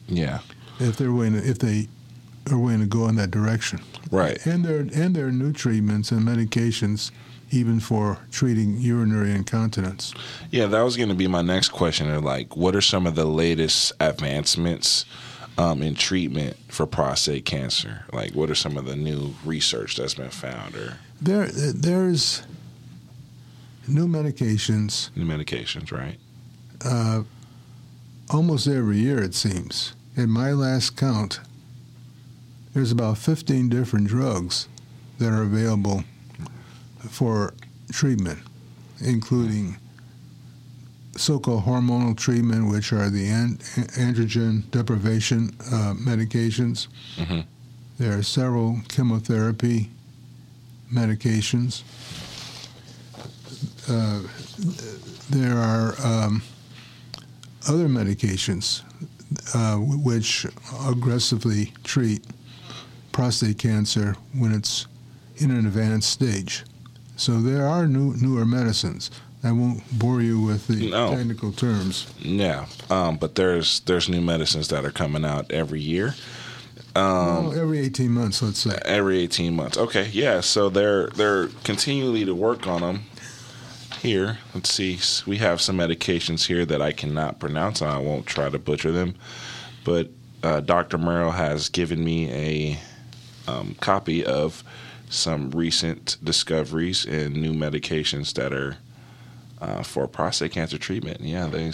Yeah. 0.09 0.39
if 0.81 0.97
they're 0.97 1.13
willing 1.13 1.31
to, 1.31 1.39
if 1.49 1.57
they 1.59 1.87
are 2.51 2.57
willing 2.59 2.81
to 2.81 2.85
go 2.85 3.07
in 3.07 3.15
that 3.15 3.31
direction. 3.31 3.79
Right. 4.11 4.45
And 4.45 4.65
there 4.65 4.79
and 4.79 5.15
there 5.15 5.27
are 5.27 5.31
new 5.31 5.53
treatments 5.53 6.11
and 6.11 6.27
medications 6.27 7.09
even 7.51 7.79
for 7.79 8.17
treating 8.31 8.75
urinary 8.81 9.31
incontinence. 9.31 10.13
Yeah, 10.51 10.65
that 10.65 10.81
was 10.81 10.97
going 10.97 11.07
to 11.07 11.15
be 11.15 11.27
my 11.27 11.41
next 11.41 11.69
question. 11.69 12.21
Like, 12.21 12.57
what 12.57 12.75
are 12.75 12.81
some 12.81 13.07
of 13.07 13.15
the 13.15 13.25
latest 13.25 13.93
advancements 14.01 15.05
um, 15.57 15.81
in 15.81 15.95
treatment 15.95 16.57
for 16.67 16.85
prostate 16.85 17.45
cancer? 17.45 18.03
Like, 18.11 18.33
what 18.33 18.49
are 18.49 18.55
some 18.55 18.75
of 18.75 18.83
the 18.85 18.97
new 18.97 19.35
research 19.45 19.95
that's 19.95 20.15
been 20.15 20.31
found 20.31 20.75
or 20.75 20.97
There 21.21 21.45
there's 21.47 22.43
new 23.87 24.05
medications 24.07 25.15
new 25.15 25.25
medications? 25.25 25.89
Right. 25.89 26.17
Uh, 26.85 27.23
almost 28.29 28.67
every 28.67 28.97
year, 28.99 29.21
it 29.21 29.33
seems. 29.35 29.93
In 30.15 30.29
my 30.29 30.51
last 30.51 30.95
count, 30.97 31.39
there's 32.73 32.91
about 32.91 33.17
15 33.17 33.69
different 33.69 34.07
drugs 34.07 34.67
that 35.19 35.29
are 35.31 35.43
available 35.43 36.03
for 37.09 37.53
treatment, 37.91 38.39
including 39.01 39.77
so-called 41.15 41.63
hormonal 41.65 42.17
treatment, 42.17 42.71
which 42.71 42.91
are 42.91 43.09
the 43.09 43.27
an- 43.27 43.57
androgen 43.97 44.69
deprivation 44.71 45.55
uh, 45.71 45.93
medications. 45.95 46.87
Mhm. 47.17 47.45
There 47.99 48.17
are 48.17 48.23
several 48.23 48.81
chemotherapy 48.89 49.91
medications. 50.91 51.83
Uh, 53.87 54.21
there 55.29 55.57
are 55.57 55.93
um, 56.03 56.41
other 57.67 57.87
medications 57.87 58.81
uh, 59.55 59.77
which 59.77 60.45
aggressively 60.87 61.73
treat 61.83 62.23
prostate 63.11 63.57
cancer 63.57 64.15
when 64.37 64.53
it's 64.53 64.87
in 65.37 65.51
an 65.51 65.65
advanced 65.65 66.09
stage. 66.09 66.63
So 67.15 67.41
there 67.41 67.65
are 67.67 67.87
new 67.87 68.15
newer 68.15 68.45
medicines. 68.45 69.11
I 69.43 69.51
won't 69.51 69.81
bore 69.99 70.21
you 70.21 70.39
with 70.39 70.67
the 70.67 70.89
No. 70.89 71.15
technical 71.15 71.51
terms. 71.51 72.07
Yeah. 72.19 72.65
Um, 72.89 73.17
but 73.17 73.35
there's 73.35 73.81
there's 73.81 74.07
new 74.09 74.21
medicines 74.21 74.69
that 74.69 74.85
are 74.85 74.91
coming 74.91 75.25
out 75.25 75.51
every 75.51 75.81
year. 75.81 76.15
Um, 76.95 77.47
well, 77.47 77.59
every 77.59 77.79
18 77.79 78.11
months, 78.11 78.41
let's 78.43 78.59
say. 78.59 78.77
every 78.85 79.17
18 79.19 79.55
months. 79.55 79.77
Okay, 79.77 80.09
yeah. 80.13 80.41
So 80.41 80.69
they're 80.69 81.07
they're 81.07 81.47
continually 81.63 82.23
to 82.25 82.35
work 82.35 82.67
on 82.67 82.81
them. 82.81 83.03
Here, 84.03 84.39
let's 84.53 84.69
see. 84.69 84.99
We 85.25 85.37
have 85.37 85.61
some 85.61 85.77
medications 85.77 86.47
here 86.47 86.65
that 86.65 86.81
I 86.81 86.91
cannot 86.91 87.39
pronounce. 87.39 87.81
I 87.81 87.99
won't 87.99 88.25
try 88.25 88.49
to 88.49 88.59
butcher 88.59 88.91
them, 88.91 89.15
but 89.85 90.09
uh, 90.43 90.59
Dr. 90.59 90.97
Merrill 90.97 91.31
has 91.31 91.69
given 91.69 92.03
me 92.03 92.29
a 92.29 92.79
um, 93.49 93.77
copy 93.79 94.25
of 94.25 94.61
some 95.09 95.51
recent 95.51 96.17
discoveries 96.21 97.05
and 97.05 97.33
new 97.33 97.53
medications 97.53 98.33
that 98.33 98.51
are 98.51 98.75
uh, 99.61 99.83
for 99.83 100.05
prostate 100.05 100.51
cancer 100.51 100.77
treatment. 100.77 101.21
Yeah, 101.21 101.47
they, 101.47 101.71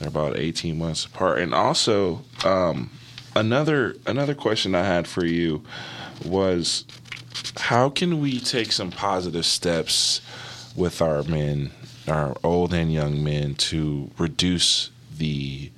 they're 0.00 0.08
about 0.08 0.36
18 0.36 0.76
months 0.76 1.04
apart. 1.04 1.38
And 1.38 1.54
also, 1.54 2.22
um, 2.44 2.90
another 3.36 3.94
another 4.04 4.34
question 4.34 4.74
I 4.74 4.82
had 4.82 5.06
for 5.06 5.24
you 5.24 5.62
was 6.24 6.84
how 7.56 7.88
can 7.88 8.20
we 8.20 8.40
take 8.40 8.72
some 8.72 8.90
positive 8.90 9.46
steps 9.46 10.20
with 10.76 11.00
our 11.00 11.22
men, 11.24 11.70
our 12.08 12.36
old 12.42 12.74
and 12.74 12.92
young 12.92 13.22
men, 13.22 13.54
to 13.54 14.10
reduce 14.18 14.90
the 15.16 15.70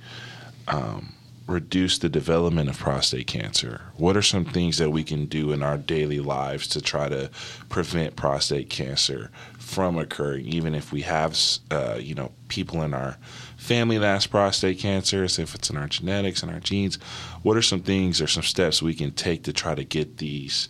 um, 0.67 1.13
reduce 1.47 1.97
the 1.97 2.09
development 2.09 2.69
of 2.69 2.77
prostate 2.77 3.27
cancer? 3.27 3.81
What 3.95 4.17
are 4.17 4.21
some 4.21 4.45
things 4.45 4.77
that 4.77 4.91
we 4.91 5.03
can 5.03 5.25
do 5.25 5.53
in 5.53 5.63
our 5.63 5.77
daily 5.77 6.19
lives 6.19 6.67
to 6.69 6.81
try 6.81 7.07
to 7.07 7.31
prevent 7.69 8.15
prostate 8.15 8.69
cancer 8.69 9.31
from 9.57 9.97
occurring, 9.97 10.45
even 10.45 10.75
if 10.75 10.91
we 10.91 11.01
have, 11.01 11.37
uh, 11.71 11.97
you 11.99 12.15
know, 12.15 12.31
people 12.47 12.81
in 12.83 12.93
our 12.93 13.17
family 13.57 13.97
that 13.97 14.13
has 14.13 14.27
prostate 14.27 14.79
cancer, 14.79 15.23
if 15.23 15.55
it's 15.55 15.69
in 15.69 15.77
our 15.77 15.87
genetics 15.87 16.43
and 16.43 16.51
our 16.51 16.59
genes? 16.59 16.95
What 17.43 17.57
are 17.57 17.61
some 17.61 17.81
things 17.81 18.21
or 18.21 18.27
some 18.27 18.43
steps 18.43 18.81
we 18.81 18.93
can 18.93 19.11
take 19.11 19.43
to 19.43 19.53
try 19.53 19.73
to 19.73 19.83
get 19.83 20.17
these 20.17 20.67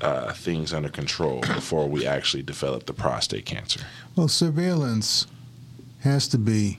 uh, 0.00 0.32
things 0.32 0.72
under 0.72 0.88
control 0.88 1.40
before 1.40 1.88
we 1.88 2.06
actually 2.06 2.42
develop 2.42 2.86
the 2.86 2.92
prostate 2.92 3.46
cancer? 3.46 3.80
Well, 4.16 4.28
surveillance 4.28 5.26
has 6.00 6.28
to 6.28 6.38
be 6.38 6.78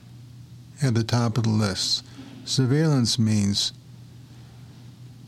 at 0.83 0.93
the 0.93 1.03
top 1.03 1.37
of 1.37 1.43
the 1.43 1.49
list. 1.49 2.05
Surveillance 2.45 3.17
means 3.17 3.73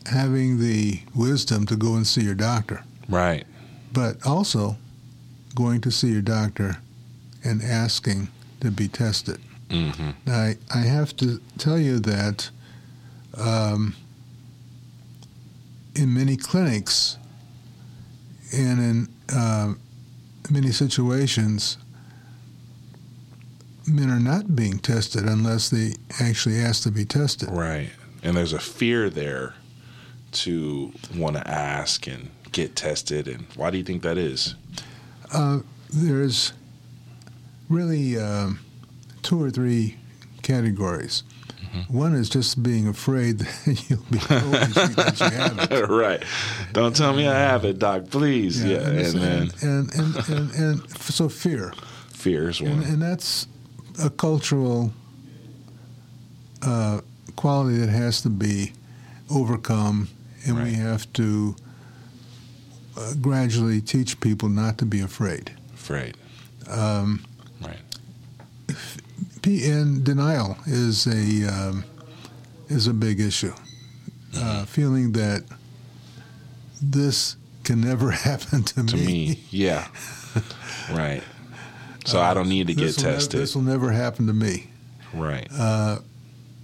having 0.06 0.58
the 0.58 1.00
wisdom 1.14 1.66
to 1.66 1.76
go 1.76 1.94
and 1.94 2.06
see 2.06 2.22
your 2.22 2.34
doctor, 2.34 2.84
Right. 3.08 3.46
but 3.92 4.24
also 4.26 4.76
going 5.54 5.80
to 5.82 5.90
see 5.90 6.08
your 6.12 6.22
doctor 6.22 6.78
and 7.44 7.62
asking 7.62 8.28
to 8.60 8.70
be 8.70 8.88
tested. 8.88 9.38
Mm-hmm. 9.68 10.10
Now, 10.26 10.34
I, 10.38 10.56
I 10.74 10.78
have 10.78 11.14
to 11.18 11.40
tell 11.58 11.78
you 11.78 11.98
that 12.00 12.50
um, 13.36 13.94
in 15.94 16.14
many 16.14 16.36
clinics 16.36 17.18
and 18.52 18.78
in 18.80 19.08
uh, 19.34 19.74
many 20.50 20.72
situations, 20.72 21.76
men 23.86 24.10
are 24.10 24.20
not 24.20 24.54
being 24.54 24.78
tested 24.78 25.24
unless 25.24 25.70
they 25.70 25.94
actually 26.20 26.58
ask 26.58 26.82
to 26.84 26.90
be 26.90 27.04
tested. 27.04 27.50
Right. 27.50 27.90
And 28.22 28.36
there's 28.36 28.52
a 28.52 28.58
fear 28.58 29.10
there 29.10 29.54
to 30.30 30.92
want 31.14 31.36
to 31.36 31.48
ask 31.48 32.06
and 32.06 32.30
get 32.52 32.76
tested. 32.76 33.28
And 33.28 33.46
why 33.56 33.70
do 33.70 33.78
you 33.78 33.84
think 33.84 34.02
that 34.02 34.18
is? 34.18 34.54
Uh, 35.32 35.60
there's 35.90 36.52
really 37.68 38.18
um, 38.18 38.60
two 39.22 39.42
or 39.42 39.50
three 39.50 39.96
categories. 40.42 41.22
Mm-hmm. 41.78 41.96
One 41.96 42.14
is 42.14 42.28
just 42.28 42.62
being 42.62 42.88
afraid 42.88 43.38
that 43.38 43.84
you'll 43.88 44.02
be 44.10 44.18
told 44.18 44.52
that 44.52 45.20
you 45.20 45.30
have 45.30 45.72
it. 45.72 45.88
right. 45.88 46.22
Don't 46.72 46.94
tell 46.94 47.12
me 47.12 47.26
I 47.28 47.38
have 47.38 47.64
it, 47.64 47.78
doc, 47.78 48.10
please. 48.10 48.64
Yeah. 48.64 48.78
yeah. 48.78 48.88
And, 48.88 49.16
and, 49.16 49.62
and, 49.62 49.94
and, 49.94 50.28
and, 50.28 50.54
and, 50.54 50.90
so 51.00 51.28
fear. 51.28 51.72
Fear 52.12 52.50
is 52.50 52.60
one. 52.60 52.72
And, 52.72 52.82
and 52.84 53.02
that's 53.02 53.46
a 54.02 54.10
cultural 54.10 54.92
uh, 56.62 57.00
quality 57.36 57.78
that 57.78 57.88
has 57.88 58.22
to 58.22 58.28
be 58.28 58.72
overcome, 59.30 60.08
and 60.46 60.56
right. 60.56 60.64
we 60.66 60.74
have 60.74 61.10
to 61.14 61.54
uh, 62.96 63.14
gradually 63.20 63.80
teach 63.80 64.18
people 64.20 64.48
not 64.48 64.78
to 64.78 64.86
be 64.86 65.00
afraid. 65.00 65.52
Afraid. 65.74 66.16
Um, 66.68 67.24
right. 67.60 67.78
And 69.44 70.04
denial 70.04 70.56
is 70.66 71.06
a 71.06 71.48
um, 71.48 71.84
is 72.68 72.86
a 72.86 72.94
big 72.94 73.20
issue. 73.20 73.52
Uh. 74.36 74.40
Uh, 74.40 74.64
feeling 74.66 75.12
that 75.12 75.44
this 76.82 77.36
can 77.64 77.80
never 77.80 78.10
happen 78.28 78.62
to, 78.62 78.84
to 78.84 78.96
me. 78.96 79.06
me. 79.06 79.44
Yeah. 79.50 79.88
right. 80.92 81.22
So 82.04 82.18
uh, 82.18 82.22
I 82.22 82.34
don't 82.34 82.48
need 82.48 82.68
to 82.68 82.74
get 82.74 82.96
tested. 82.96 83.40
This 83.40 83.54
will 83.54 83.62
never 83.62 83.90
happen 83.92 84.26
to 84.26 84.32
me. 84.32 84.70
Right. 85.12 85.48
Uh, 85.52 85.98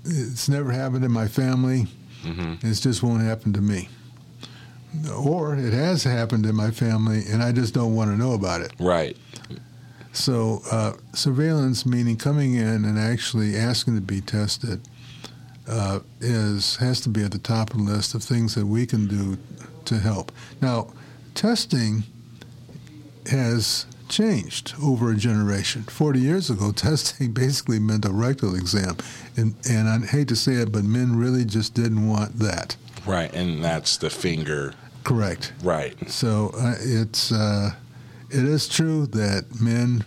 it's 0.05 0.49
never 0.49 0.71
happened 0.71 1.05
in 1.05 1.13
my 1.13 1.29
family. 1.29 1.87
Mm-hmm. 2.23 2.67
It 2.67 2.75
just 2.75 3.03
won't 3.03 3.23
happen 3.23 3.53
to 3.55 3.61
me. 3.61 3.89
Or 5.13 5.55
it 5.55 5.73
has 5.73 6.05
happened 6.05 6.47
in 6.47 6.55
my 6.55 6.71
family, 6.71 7.25
and 7.29 7.43
I 7.43 7.53
just 7.53 7.75
don't 7.75 7.95
want 7.95 8.11
to 8.11 8.17
know 8.17 8.33
about 8.33 8.61
it. 8.61 8.73
Right. 8.79 9.17
So 10.15 10.63
uh, 10.71 10.93
surveillance, 11.13 11.85
meaning 11.85 12.17
coming 12.17 12.55
in 12.55 12.85
and 12.85 12.99
actually 12.99 13.57
asking 13.57 13.97
to 13.97 14.01
be 14.01 14.21
tested, 14.21 14.81
uh, 15.69 16.01
is 16.21 16.77
has 16.77 17.01
to 17.03 17.09
be 17.09 17.23
at 17.23 17.33
the 17.33 17.39
top 17.39 17.71
of 17.73 17.79
the 17.79 17.85
list 17.85 18.15
of 18.15 18.23
things 18.23 18.55
that 18.55 18.67
we 18.67 18.87
can 18.87 19.07
do 19.07 19.39
to 19.87 19.99
help. 19.99 20.31
Now, 20.61 20.89
testing 21.35 22.05
has 23.27 23.87
changed 24.09 24.75
over 24.83 25.11
a 25.11 25.17
generation. 25.17 25.83
40 25.83 26.21
years 26.21 26.51
ago, 26.51 26.73
testing 26.77 27.33
basically 27.33 27.79
meant 27.79 28.05
a 28.05 28.11
rectal 28.11 28.55
exam. 28.55 28.97
And, 29.37 29.55
and 29.69 29.89
I 29.89 30.07
hate 30.07 30.29
to 30.29 30.37
say 30.37 30.55
it, 30.55 30.73
but 30.73 30.85
men 30.85 31.17
really 31.17 31.45
just 31.45 31.75
didn't 31.75 32.07
want 32.07 32.39
that. 32.39 32.77
Right, 33.07 33.33
and 33.35 33.63
that's 33.63 33.97
the 33.97 34.11
finger. 34.11 34.75
Correct. 35.03 35.53
Right. 35.63 36.09
So 36.09 36.53
uh, 36.59 36.75
it's 36.79 37.33
uh, 37.33 37.73
it 38.35 38.45
is 38.45 38.69
true 38.69 39.07
that 39.07 39.61
men 39.61 40.05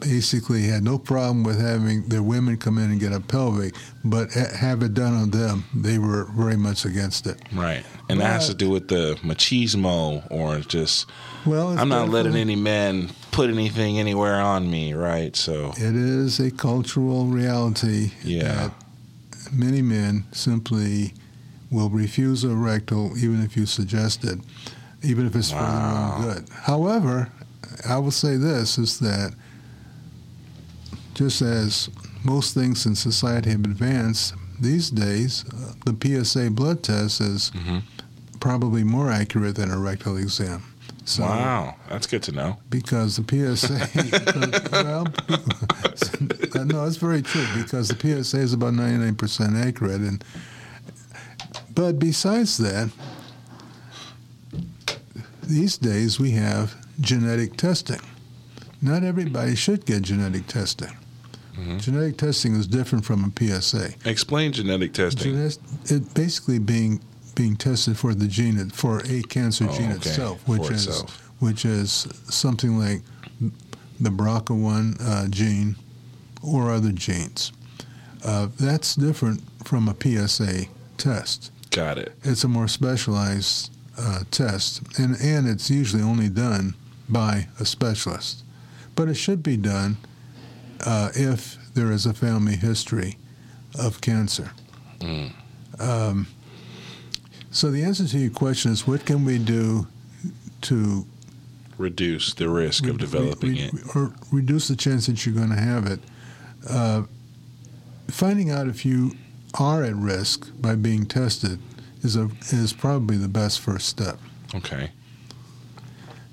basically 0.00 0.62
had 0.62 0.82
no 0.82 0.98
problem 0.98 1.42
with 1.42 1.60
having 1.60 2.06
their 2.08 2.22
women 2.22 2.56
come 2.56 2.78
in 2.78 2.90
and 2.90 3.00
get 3.00 3.12
a 3.12 3.20
pelvic, 3.20 3.74
but 4.04 4.30
have 4.32 4.82
it 4.82 4.94
done 4.94 5.14
on 5.14 5.30
them, 5.30 5.64
they 5.74 5.98
were 5.98 6.24
very 6.36 6.56
much 6.56 6.84
against 6.84 7.26
it. 7.26 7.40
Right, 7.52 7.84
and 8.08 8.18
but, 8.18 8.24
that 8.24 8.32
has 8.32 8.48
to 8.48 8.54
do 8.54 8.70
with 8.70 8.88
the 8.88 9.18
machismo 9.22 10.30
or 10.30 10.58
just 10.60 11.10
well, 11.46 11.78
I'm 11.78 11.88
not 11.88 12.08
letting 12.08 12.36
any 12.36 12.56
man 12.56 13.10
put 13.32 13.50
anything 13.50 13.98
anywhere 13.98 14.40
on 14.40 14.70
me, 14.70 14.92
right? 14.92 15.34
So 15.34 15.72
it 15.76 15.96
is 15.96 16.40
a 16.40 16.50
cultural 16.50 17.26
reality. 17.26 18.12
Yeah. 18.22 18.70
many 19.52 19.82
men 19.82 20.24
simply 20.32 21.14
will 21.70 21.88
refuse 21.88 22.44
a 22.44 22.54
rectal 22.54 23.16
even 23.16 23.42
if 23.42 23.56
you 23.56 23.64
suggest 23.64 24.24
it, 24.24 24.38
even 25.02 25.26
if 25.26 25.34
it's 25.34 25.52
wow. 25.52 25.58
for 25.58 26.22
their 26.22 26.32
own 26.32 26.34
good. 26.34 26.48
However, 26.50 27.32
I 27.88 27.98
will 27.98 28.10
say 28.10 28.36
this 28.36 28.78
is 28.78 28.98
that 29.00 29.34
just 31.14 31.42
as 31.42 31.90
most 32.24 32.54
things 32.54 32.86
in 32.86 32.94
society 32.94 33.50
have 33.50 33.64
advanced, 33.64 34.34
these 34.60 34.90
days 34.90 35.44
uh, 35.54 35.72
the 35.86 36.24
PSA 36.24 36.50
blood 36.50 36.82
test 36.82 37.20
is 37.20 37.50
mm-hmm. 37.50 37.78
probably 38.40 38.84
more 38.84 39.10
accurate 39.10 39.56
than 39.56 39.70
a 39.70 39.78
rectal 39.78 40.16
exam. 40.16 40.62
So, 41.04 41.22
wow, 41.22 41.74
that's 41.88 42.06
good 42.06 42.22
to 42.24 42.32
know. 42.32 42.58
Because 42.68 43.16
the 43.16 43.24
PSA, 43.24 43.88
well, 44.72 45.06
no, 46.64 46.84
it's 46.84 46.96
very 46.96 47.22
true 47.22 47.46
because 47.56 47.88
the 47.88 47.96
PSA 47.96 48.38
is 48.38 48.52
about 48.52 48.74
99% 48.74 49.66
accurate. 49.66 50.02
And 50.02 50.22
But 51.74 51.98
besides 51.98 52.58
that, 52.58 52.90
these 55.42 55.78
days 55.78 56.20
we 56.20 56.30
have 56.32 56.76
genetic 57.00 57.56
testing. 57.56 58.00
Not 58.82 59.02
everybody 59.04 59.54
should 59.56 59.84
get 59.84 60.02
genetic 60.02 60.46
testing. 60.46 60.96
Mm-hmm. 61.56 61.78
Genetic 61.78 62.16
testing 62.16 62.54
is 62.56 62.66
different 62.66 63.04
from 63.04 63.24
a 63.24 63.60
PSA. 63.60 63.90
Explain 64.04 64.52
genetic 64.52 64.92
testing. 64.92 65.36
it 65.36 66.14
basically 66.14 66.58
being 66.58 67.00
being 67.34 67.56
tested 67.56 67.96
for 67.96 68.14
the 68.14 68.26
gene 68.26 68.70
for 68.70 69.00
a 69.06 69.22
cancer 69.22 69.66
oh, 69.68 69.76
gene 69.76 69.92
okay. 69.92 69.96
itself, 69.96 70.46
which 70.48 70.66
for 70.66 70.72
is 70.72 70.86
itself. 70.86 71.32
which 71.40 71.64
is 71.64 71.90
something 72.28 72.78
like 72.78 73.02
the 74.00 74.10
BRCA1 74.10 74.96
uh, 75.00 75.28
gene 75.28 75.76
or 76.42 76.70
other 76.70 76.92
genes. 76.92 77.52
Uh, 78.24 78.48
that's 78.58 78.94
different 78.94 79.42
from 79.64 79.88
a 79.88 79.94
PSA 80.00 80.66
test. 80.96 81.50
Got 81.70 81.98
it. 81.98 82.14
It's 82.22 82.44
a 82.44 82.48
more 82.48 82.68
specialized 82.68 83.70
uh, 83.98 84.24
test, 84.30 84.82
and 84.98 85.16
and 85.20 85.46
it's 85.46 85.70
usually 85.70 86.02
only 86.02 86.28
done 86.28 86.74
by 87.10 87.48
a 87.58 87.64
specialist, 87.64 88.44
but 88.94 89.08
it 89.08 89.14
should 89.14 89.42
be 89.42 89.56
done 89.56 89.96
uh, 90.84 91.10
if 91.14 91.58
there 91.74 91.90
is 91.90 92.06
a 92.06 92.14
family 92.14 92.56
history 92.56 93.16
of 93.78 94.00
cancer. 94.00 94.50
Mm. 95.00 95.32
Um, 95.78 96.26
so 97.50 97.70
the 97.70 97.82
answer 97.82 98.06
to 98.06 98.18
your 98.18 98.30
question 98.30 98.72
is, 98.72 98.86
what 98.86 99.04
can 99.04 99.24
we 99.24 99.38
do 99.38 99.86
to 100.62 101.06
reduce 101.78 102.34
the 102.34 102.48
risk 102.48 102.84
re- 102.84 102.90
of 102.90 102.98
developing 102.98 103.54
re- 103.54 103.70
it, 103.72 103.96
or 103.96 104.12
reduce 104.30 104.68
the 104.68 104.76
chance 104.76 105.06
that 105.06 105.24
you're 105.24 105.34
going 105.34 105.50
to 105.50 105.60
have 105.60 105.86
it? 105.86 106.00
Uh, 106.68 107.02
finding 108.08 108.50
out 108.50 108.68
if 108.68 108.84
you 108.84 109.16
are 109.58 109.82
at 109.82 109.96
risk 109.96 110.50
by 110.60 110.74
being 110.74 111.06
tested 111.06 111.58
is 112.02 112.16
a 112.16 112.30
is 112.50 112.72
probably 112.72 113.16
the 113.16 113.28
best 113.28 113.60
first 113.60 113.88
step. 113.88 114.18
Okay. 114.54 114.90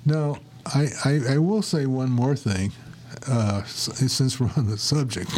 Now, 0.04 0.38
I, 0.66 0.88
I, 1.04 1.20
I 1.34 1.38
will 1.38 1.62
say 1.62 1.86
one 1.86 2.10
more 2.10 2.36
thing, 2.36 2.72
uh, 3.26 3.62
since 3.64 4.38
we're 4.38 4.50
on 4.56 4.68
the 4.68 4.76
subject. 4.78 5.30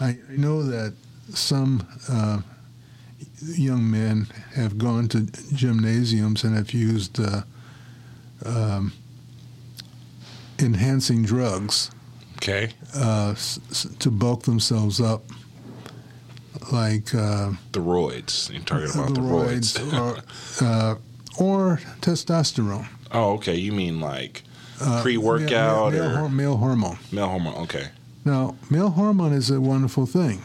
I 0.00 0.18
know 0.28 0.62
that 0.62 0.94
some 1.30 1.86
uh, 2.08 2.40
young 3.42 3.90
men 3.90 4.26
have 4.54 4.78
gone 4.78 5.08
to 5.08 5.22
gymnasiums 5.54 6.44
and 6.44 6.54
have 6.56 6.72
used 6.72 7.18
uh, 7.20 7.42
um, 8.44 8.92
enhancing 10.58 11.24
drugs. 11.24 11.90
Okay. 12.36 12.70
Uh, 12.94 13.30
s- 13.32 13.88
to 13.98 14.10
bulk 14.10 14.42
themselves 14.42 15.00
up, 15.00 15.24
like 16.70 17.14
uh, 17.14 17.52
the 17.72 17.80
roids. 17.80 18.52
You're 18.52 18.62
talking 18.62 18.90
about 18.90 19.08
the, 19.08 19.14
the 19.14 19.20
roids, 19.20 19.92
or, 20.62 20.64
uh, 20.64 20.94
or, 21.42 21.80
testosterone. 22.02 22.86
Oh, 23.12 23.34
okay. 23.34 23.54
You 23.54 23.72
mean 23.72 24.00
like 24.00 24.42
uh, 24.80 25.02
pre-workout 25.02 25.92
male, 25.92 26.08
male, 26.08 26.24
or 26.24 26.28
male 26.28 26.56
hormone? 26.56 26.98
Male 27.12 27.28
hormone. 27.28 27.54
Okay. 27.64 27.88
Now, 28.24 28.56
male 28.70 28.90
hormone 28.90 29.32
is 29.32 29.50
a 29.50 29.60
wonderful 29.60 30.06
thing 30.06 30.42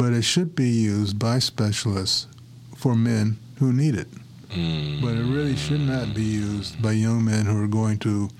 but 0.00 0.14
it 0.14 0.22
should 0.22 0.56
be 0.56 0.70
used 0.70 1.18
by 1.18 1.38
specialists 1.38 2.26
for 2.74 2.94
men 2.94 3.38
who 3.58 3.70
need 3.70 3.94
it. 3.94 4.08
Mm. 4.48 5.02
But 5.02 5.12
it 5.12 5.24
really 5.24 5.56
should 5.56 5.82
not 5.82 6.14
be 6.14 6.22
used 6.22 6.80
by 6.80 6.92
young 6.92 7.22
men 7.22 7.44
who 7.44 7.62
are 7.62 7.66
going 7.66 7.98
to 7.98 8.30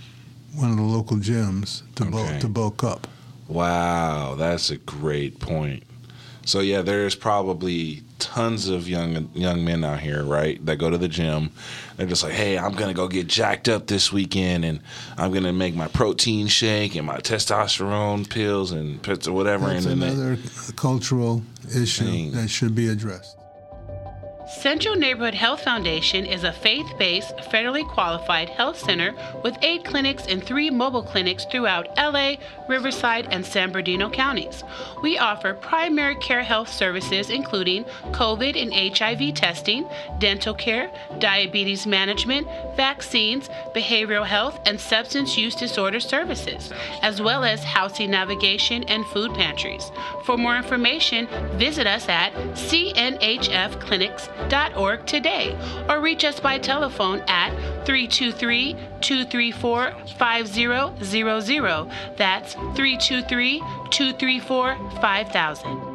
one 0.54 0.70
of 0.70 0.78
the 0.78 0.82
local 0.82 1.18
gyms 1.18 1.82
to, 1.96 2.04
okay. 2.04 2.10
bulk, 2.10 2.40
to 2.40 2.48
bulk 2.48 2.82
up. 2.82 3.06
Wow, 3.46 4.36
that's 4.36 4.70
a 4.70 4.78
great 4.78 5.38
point. 5.38 5.82
So 6.44 6.60
yeah, 6.60 6.82
there's 6.82 7.14
probably 7.14 8.02
tons 8.18 8.68
of 8.68 8.88
young 8.88 9.30
young 9.34 9.64
men 9.64 9.84
out 9.84 10.00
here, 10.00 10.22
right, 10.22 10.64
that 10.66 10.76
go 10.76 10.90
to 10.90 10.98
the 10.98 11.08
gym. 11.08 11.50
They're 11.96 12.06
just 12.06 12.22
like, 12.22 12.32
hey, 12.32 12.58
I'm 12.58 12.72
gonna 12.72 12.94
go 12.94 13.08
get 13.08 13.26
jacked 13.26 13.68
up 13.68 13.86
this 13.86 14.12
weekend, 14.12 14.64
and 14.64 14.80
I'm 15.16 15.32
gonna 15.32 15.52
make 15.52 15.74
my 15.74 15.88
protein 15.88 16.46
shake 16.46 16.94
and 16.94 17.06
my 17.06 17.18
testosterone 17.18 18.28
pills 18.28 18.72
and 18.72 19.02
pizza 19.02 19.32
whatever. 19.32 19.66
That's 19.66 19.86
and 19.86 20.02
another 20.02 20.36
they, 20.36 20.72
cultural 20.74 21.42
issue 21.74 22.04
thing. 22.04 22.32
that 22.32 22.48
should 22.48 22.74
be 22.74 22.88
addressed. 22.88 23.36
Central 24.50 24.96
Neighborhood 24.96 25.34
Health 25.34 25.62
Foundation 25.62 26.26
is 26.26 26.42
a 26.42 26.52
faith 26.52 26.98
based, 26.98 27.36
federally 27.36 27.86
qualified 27.86 28.48
health 28.48 28.76
center 28.76 29.14
with 29.44 29.56
eight 29.62 29.84
clinics 29.84 30.26
and 30.26 30.42
three 30.42 30.70
mobile 30.70 31.04
clinics 31.04 31.44
throughout 31.44 31.96
LA, 31.96 32.34
Riverside, 32.68 33.28
and 33.30 33.46
San 33.46 33.70
Bernardino 33.70 34.10
counties. 34.10 34.64
We 35.02 35.18
offer 35.18 35.54
primary 35.54 36.16
care 36.16 36.42
health 36.42 36.68
services 36.68 37.30
including 37.30 37.84
COVID 38.10 38.60
and 38.60 38.74
HIV 38.98 39.34
testing, 39.34 39.88
dental 40.18 40.52
care, 40.52 40.90
diabetes 41.20 41.86
management, 41.86 42.48
vaccines, 42.74 43.48
behavioral 43.72 44.26
health, 44.26 44.58
and 44.66 44.80
substance 44.80 45.38
use 45.38 45.54
disorder 45.54 46.00
services, 46.00 46.72
as 47.02 47.22
well 47.22 47.44
as 47.44 47.62
housing 47.62 48.10
navigation 48.10 48.82
and 48.84 49.06
food 49.06 49.32
pantries. 49.34 49.92
For 50.24 50.36
more 50.36 50.56
information, 50.56 51.28
visit 51.56 51.86
us 51.86 52.08
at 52.08 52.32
cnhfclinics.com 52.54 54.39
org 54.76 55.06
today 55.06 55.56
or 55.88 56.00
reach 56.00 56.24
us 56.24 56.40
by 56.40 56.58
telephone 56.58 57.20
at 57.28 57.50
323 57.84 58.74
234 59.00 59.94
5000. 60.18 61.90
That's 62.16 62.54
323 62.54 63.58
234 63.90 64.76
5000. 65.00 65.89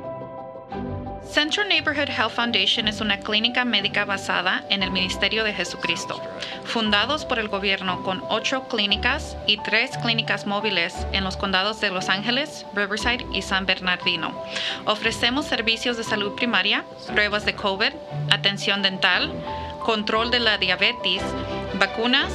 Central 1.35 1.67
Neighborhood 1.67 2.07
Health 2.07 2.31
Foundation 2.31 2.87
es 2.87 3.01
una 3.01 3.19
clínica 3.19 3.65
médica 3.65 4.05
basada 4.05 4.63
en 4.69 4.81
el 4.83 4.89
Ministerio 4.89 5.43
de 5.43 5.53
Jesucristo, 5.53 6.21
fundados 6.63 7.25
por 7.25 7.39
el 7.39 7.49
gobierno 7.49 8.03
con 8.03 8.23
ocho 8.29 8.69
clínicas 8.69 9.35
y 9.45 9.57
tres 9.57 9.97
clínicas 9.97 10.45
móviles 10.45 10.95
en 11.11 11.25
los 11.25 11.35
condados 11.35 11.81
de 11.81 11.89
Los 11.89 12.07
Ángeles, 12.07 12.65
Riverside 12.73 13.25
y 13.33 13.41
San 13.41 13.65
Bernardino. 13.65 14.33
Ofrecemos 14.85 15.45
servicios 15.45 15.97
de 15.97 16.05
salud 16.05 16.35
primaria, 16.35 16.85
pruebas 17.13 17.43
de 17.43 17.53
COVID, 17.53 17.91
atención 18.31 18.81
dental, 18.81 19.29
control 19.83 20.31
de 20.31 20.39
la 20.39 20.57
diabetes, 20.57 21.21
vacunas, 21.77 22.31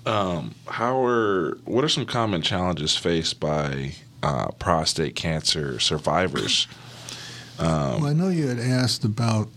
Um, 0.04 0.54
how 0.66 1.04
are 1.04 1.56
what 1.64 1.84
are 1.84 1.88
some 1.88 2.06
common 2.06 2.42
challenges 2.42 2.96
faced 2.96 3.38
by 3.38 3.94
uh, 4.22 4.48
prostate 4.52 5.14
cancer 5.14 5.78
survivors? 5.78 6.66
well, 7.60 8.06
I 8.06 8.12
know 8.12 8.28
you 8.28 8.48
had 8.48 8.58
asked 8.58 9.04
about 9.04 9.48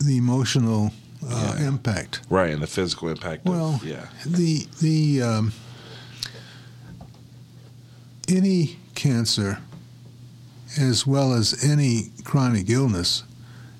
the 0.00 0.16
emotional 0.16 0.90
uh, 1.24 1.56
Yeah. 1.60 1.68
impact. 1.68 2.20
Right, 2.28 2.50
and 2.52 2.60
the 2.60 2.66
physical 2.66 3.08
impact. 3.08 3.44
Well, 3.44 3.74
of, 3.76 3.84
yeah, 3.84 4.06
The 4.26 4.66
the 4.80 5.22
um, 5.22 5.52
any 8.28 8.78
cancer, 8.96 9.58
as 10.76 11.06
well 11.06 11.32
as 11.32 11.64
any 11.64 12.10
chronic 12.24 12.68
illness, 12.68 13.24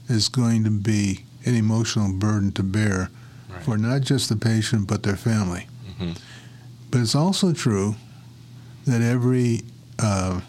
is 0.08 0.28
going 0.28 0.64
to 0.64 0.70
be 0.70 1.24
an 1.44 1.54
emotional 1.54 2.12
burden 2.12 2.52
to 2.52 2.62
bear 2.62 3.10
Right. 3.50 3.62
for 3.62 3.76
not 3.78 4.02
just 4.02 4.28
the 4.28 4.36
patient 4.36 4.86
but 4.86 5.02
their 5.02 5.16
family. 5.16 5.66
Mhm. 6.00 6.16
But 6.90 7.00
it's 7.00 7.14
also 7.14 7.52
true 7.52 7.96
that 8.86 9.00
every 9.02 9.62
uh, 9.98 10.40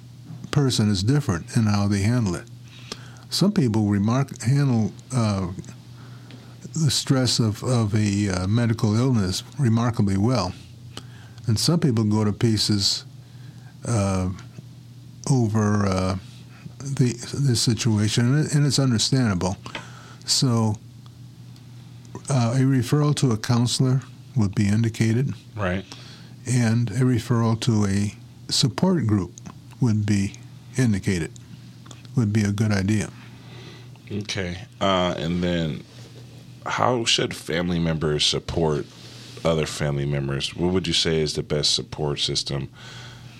person 0.51 0.89
is 0.89 1.03
different 1.03 1.55
in 1.57 1.63
how 1.63 1.87
they 1.87 2.01
handle 2.01 2.35
it. 2.35 2.45
Some 3.29 3.51
people 3.51 3.87
remark 3.87 4.41
handle 4.41 4.91
uh, 5.13 5.47
the 6.73 6.91
stress 6.91 7.39
of, 7.39 7.63
of 7.63 7.93
a 7.95 8.29
uh, 8.29 8.47
medical 8.47 8.95
illness 8.95 9.43
remarkably 9.57 10.17
well. 10.17 10.53
And 11.47 11.57
some 11.59 11.79
people 11.79 12.03
go 12.03 12.23
to 12.23 12.31
pieces 12.31 13.05
uh, 13.85 14.29
over 15.29 15.85
uh, 15.87 16.17
the 16.79 17.13
this 17.33 17.61
situation, 17.61 18.33
and 18.33 18.45
it- 18.45 18.53
and 18.55 18.65
it's 18.65 18.79
understandable. 18.79 19.57
So, 20.25 20.77
uh, 22.29 22.53
a 22.55 22.59
referral 22.59 23.15
to 23.15 23.31
a 23.31 23.37
counselor 23.37 24.01
would 24.35 24.55
be 24.55 24.67
indicated, 24.67 25.33
right. 25.55 25.85
and 26.45 26.89
a 26.91 26.99
referral 27.01 27.59
to 27.61 27.85
a 27.85 28.15
support 28.51 29.05
group 29.07 29.31
would 29.79 30.05
be 30.05 30.33
indicated. 30.77 31.31
Would 32.15 32.33
be 32.33 32.41
a 32.43 32.51
good 32.51 32.71
idea. 32.71 33.09
Okay, 34.11 34.57
uh, 34.81 35.13
and 35.17 35.43
then 35.43 35.83
how 36.65 37.05
should 37.05 37.35
family 37.35 37.79
members 37.79 38.25
support 38.25 38.85
other 39.45 39.65
family 39.65 40.05
members? 40.05 40.55
What 40.55 40.73
would 40.73 40.87
you 40.87 40.93
say 40.93 41.21
is 41.21 41.33
the 41.33 41.43
best 41.43 41.73
support 41.73 42.19
system 42.19 42.69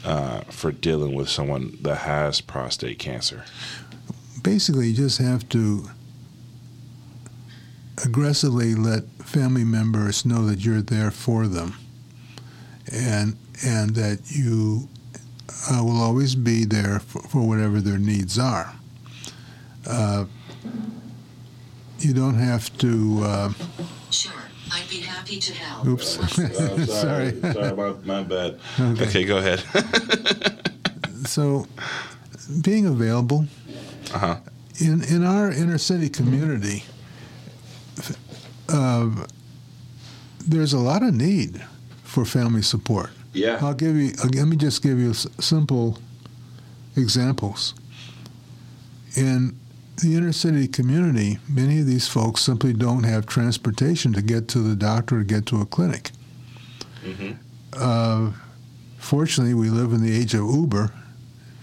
uh, 0.06 0.42
for 0.50 0.72
dealing 0.72 1.14
with 1.14 1.30
someone 1.30 1.78
that 1.82 1.98
has 2.00 2.42
prostate 2.42 3.00
cancer? 3.00 3.44
basically 4.42 4.88
you 4.88 4.96
just 4.96 5.18
have 5.18 5.48
to 5.50 5.90
aggressively 8.06 8.74
let 8.74 9.04
family 9.24 9.64
members 9.64 10.26
know 10.26 10.46
that 10.46 10.64
you're 10.64 10.82
there 10.82 11.12
for 11.12 11.48
them 11.48 11.76
and 12.92 13.36
and 13.66 13.96
that 13.96 14.20
you 14.30 14.88
uh, 15.70 15.84
will 15.84 16.02
always 16.02 16.36
be 16.36 16.64
there 16.64 17.00
for, 17.00 17.22
for 17.24 17.46
whatever 17.48 17.82
their 17.82 17.98
needs 17.98 18.40
are 18.40 18.74
uh, 19.88 20.26
you 22.00 22.14
don't 22.14 22.36
have 22.36 22.76
to 22.78 23.20
uh, 23.24 23.54
Sure, 24.10 24.32
I'd 24.72 24.90
be 24.90 25.02
happy 25.02 25.40
to 25.40 25.54
help. 25.54 25.88
oops 25.88 26.20
Uh, 26.20 26.28
sorry 26.86 27.40
sorry, 27.42 27.70
about 27.70 28.06
my 28.06 28.24
bad. 28.24 28.60
Okay. 28.80 29.04
Okay, 29.06 29.24
go 29.26 29.38
ahead. 29.38 29.60
so 31.26 31.66
being 32.62 32.86
available 32.86 33.46
uh-huh. 34.14 34.38
in 34.80 35.04
in 35.04 35.26
our 35.26 35.52
inner 35.52 35.78
city 35.78 36.10
community, 36.10 36.84
uh, 38.70 39.10
there's 40.48 40.74
a 40.74 40.80
lot 40.80 41.04
of 41.04 41.14
need 41.14 41.62
for 42.04 42.26
family 42.26 42.62
support. 42.62 43.10
Yeah. 43.34 43.60
I'll 43.62 43.74
give 43.76 43.96
you. 43.96 44.14
Let 44.24 44.48
me 44.48 44.56
just 44.56 44.82
give 44.82 45.00
you 45.00 45.14
simple 45.14 46.00
examples. 46.96 47.76
In 49.16 49.59
the 50.02 50.16
inner 50.16 50.32
city 50.32 50.68
community, 50.68 51.40
many 51.48 51.80
of 51.80 51.86
these 51.86 52.08
folks 52.08 52.42
simply 52.42 52.74
don't 52.74 53.04
have 53.04 53.26
transportation 53.26 54.14
to 54.14 54.22
get 54.22 54.48
to 54.50 54.60
the 54.60 54.76
doctor 54.76 55.20
or 55.20 55.24
get 55.24 55.46
to 55.48 55.62
a 55.62 55.66
clinic. 55.66 56.12
Mhm. 57.06 57.38
Uh, 57.74 58.32
fortunately, 58.98 59.54
we 59.54 59.70
live 59.70 59.94
in 59.94 60.02
the 60.02 60.12
age 60.12 60.34
of 60.34 60.42
Uber, 60.46 60.92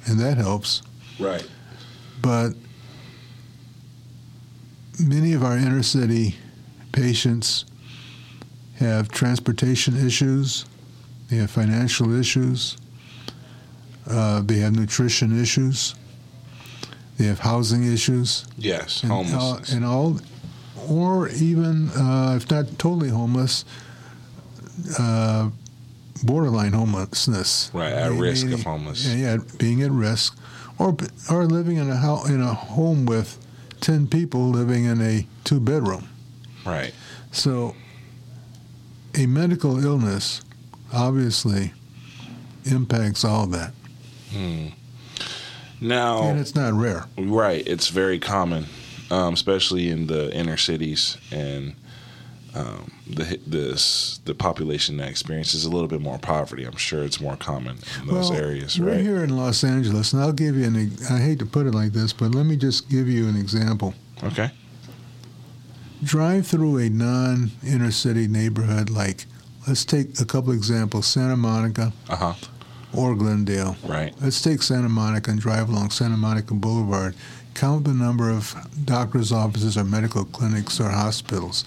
and 0.07 0.18
that 0.20 0.37
helps. 0.37 0.83
Right. 1.18 1.46
But 2.22 2.55
many 4.99 5.33
of 5.33 5.42
our 5.42 5.57
inner 5.57 5.83
city 5.83 6.37
patients 6.92 7.64
have 8.77 9.09
transportation 9.09 9.96
issues, 9.96 10.64
they 11.29 11.37
have 11.37 11.51
financial 11.51 12.12
issues, 12.12 12.77
uh, 14.07 14.42
they 14.42 14.59
have 14.59 14.75
nutrition 14.77 15.38
issues, 15.40 15.94
they 17.18 17.24
have 17.26 17.38
housing 17.40 17.85
issues, 17.90 18.44
Yes. 18.59 19.02
and, 19.02 19.11
uh, 19.12 19.14
Homelessness. 19.16 19.72
and 19.72 19.85
all, 19.85 20.20
or 20.88 21.29
even 21.31 21.90
uh, 21.90 22.35
if 22.37 22.50
not 22.50 22.79
totally 22.79 23.09
homeless, 23.11 23.64
uh, 24.98 25.50
borderline 26.22 26.72
homelessness. 26.72 27.70
Right, 27.72 27.92
at 27.92 28.12
risk 28.12 28.44
of 28.44 28.50
Meaning- 28.50 28.64
homeless. 28.64 29.07
Yeah, 29.07 29.14
yeah, 29.16 29.37
being 29.59 29.83
at 29.83 29.90
risk, 29.90 30.37
or 30.79 30.96
or 31.31 31.46
living 31.46 31.76
in 31.79 31.90
a 31.90 31.96
ho- 31.96 32.24
in 32.24 32.40
a 32.42 32.52
home 32.55 33.07
with 33.07 33.38
ten 33.81 34.07
people 34.07 34.48
living 34.50 34.85
in 34.85 35.00
a 35.00 35.26
two 35.44 35.61
bedroom. 35.61 36.09
right. 36.64 36.92
So, 37.33 37.74
a 39.14 39.26
medical 39.26 39.83
illness 39.85 40.40
obviously 40.92 41.72
impacts 42.64 43.24
all 43.24 43.46
that, 43.48 43.72
Hmm. 44.33 44.68
Now, 45.81 46.23
and 46.23 46.39
it's 46.41 46.55
not 46.55 46.73
rare. 46.73 47.05
Right, 47.19 47.67
it's 47.67 47.89
very 47.89 48.19
common, 48.19 48.67
um, 49.11 49.35
especially 49.35 49.89
in 49.91 50.07
the 50.07 50.33
inner 50.35 50.57
cities 50.57 51.19
and 51.31 51.75
um, 52.55 52.91
the 53.07 53.39
this 53.47 54.19
the 54.25 54.35
population 54.35 54.97
that 54.97 55.09
experiences 55.11 55.65
a 55.67 55.71
little 55.71 55.89
bit 55.89 56.01
more 56.01 56.19
poverty. 56.19 56.65
I'm 56.65 56.77
sure 56.77 57.05
it's 57.05 57.21
more 57.21 57.37
common 57.37 57.79
in 58.01 58.07
those 58.07 58.31
well, 58.31 58.41
areas, 58.41 58.81
we're 58.81 58.93
right? 58.93 59.01
here 59.01 59.23
in 59.23 59.37
Los 59.37 59.62
Angeles, 59.65 60.12
and 60.15 60.23
I'll 60.23 60.33
give 60.33 60.57
you 60.57 60.65
an. 60.65 60.93
I 61.11 61.19
hate 61.19 61.39
to 61.41 61.47
put 61.47 61.67
it 61.67 61.75
like 61.75 61.93
this, 61.93 62.12
but 62.15 62.35
let 62.35 62.47
me 62.47 62.57
just 62.57 62.89
give 62.89 63.07
you 63.09 63.29
an 63.29 63.37
example. 63.37 63.93
Okay. 64.25 64.51
drive 66.03 66.47
through 66.47 66.79
a 66.79 66.89
non 66.89 67.51
inner 67.67 67.91
city 67.91 68.27
neighborhood 68.27 68.89
like 68.91 69.27
let's 69.67 69.85
take 69.85 70.19
a 70.21 70.25
couple 70.25 70.53
examples 70.53 71.07
santa 71.07 71.37
monica 71.37 71.93
Uh 72.09 72.17
huh. 72.17 72.35
Or 72.97 73.15
glendale. 73.15 73.77
Right. 73.85 74.15
let's 74.21 74.41
take 74.43 74.63
santa 74.63 74.89
monica 74.89 75.31
and 75.31 75.41
drive 75.41 75.69
along 75.69 75.91
santa 75.91 76.17
monica 76.17 76.55
boulevard. 76.55 77.15
Count 77.55 77.85
the 77.85 77.95
number 77.95 78.31
of 78.31 78.55
doctors 78.85 79.33
offices 79.33 79.77
or 79.79 79.85
medical 79.85 80.25
clinics 80.25 80.79
or 80.81 80.91
hospitals. 80.91 81.65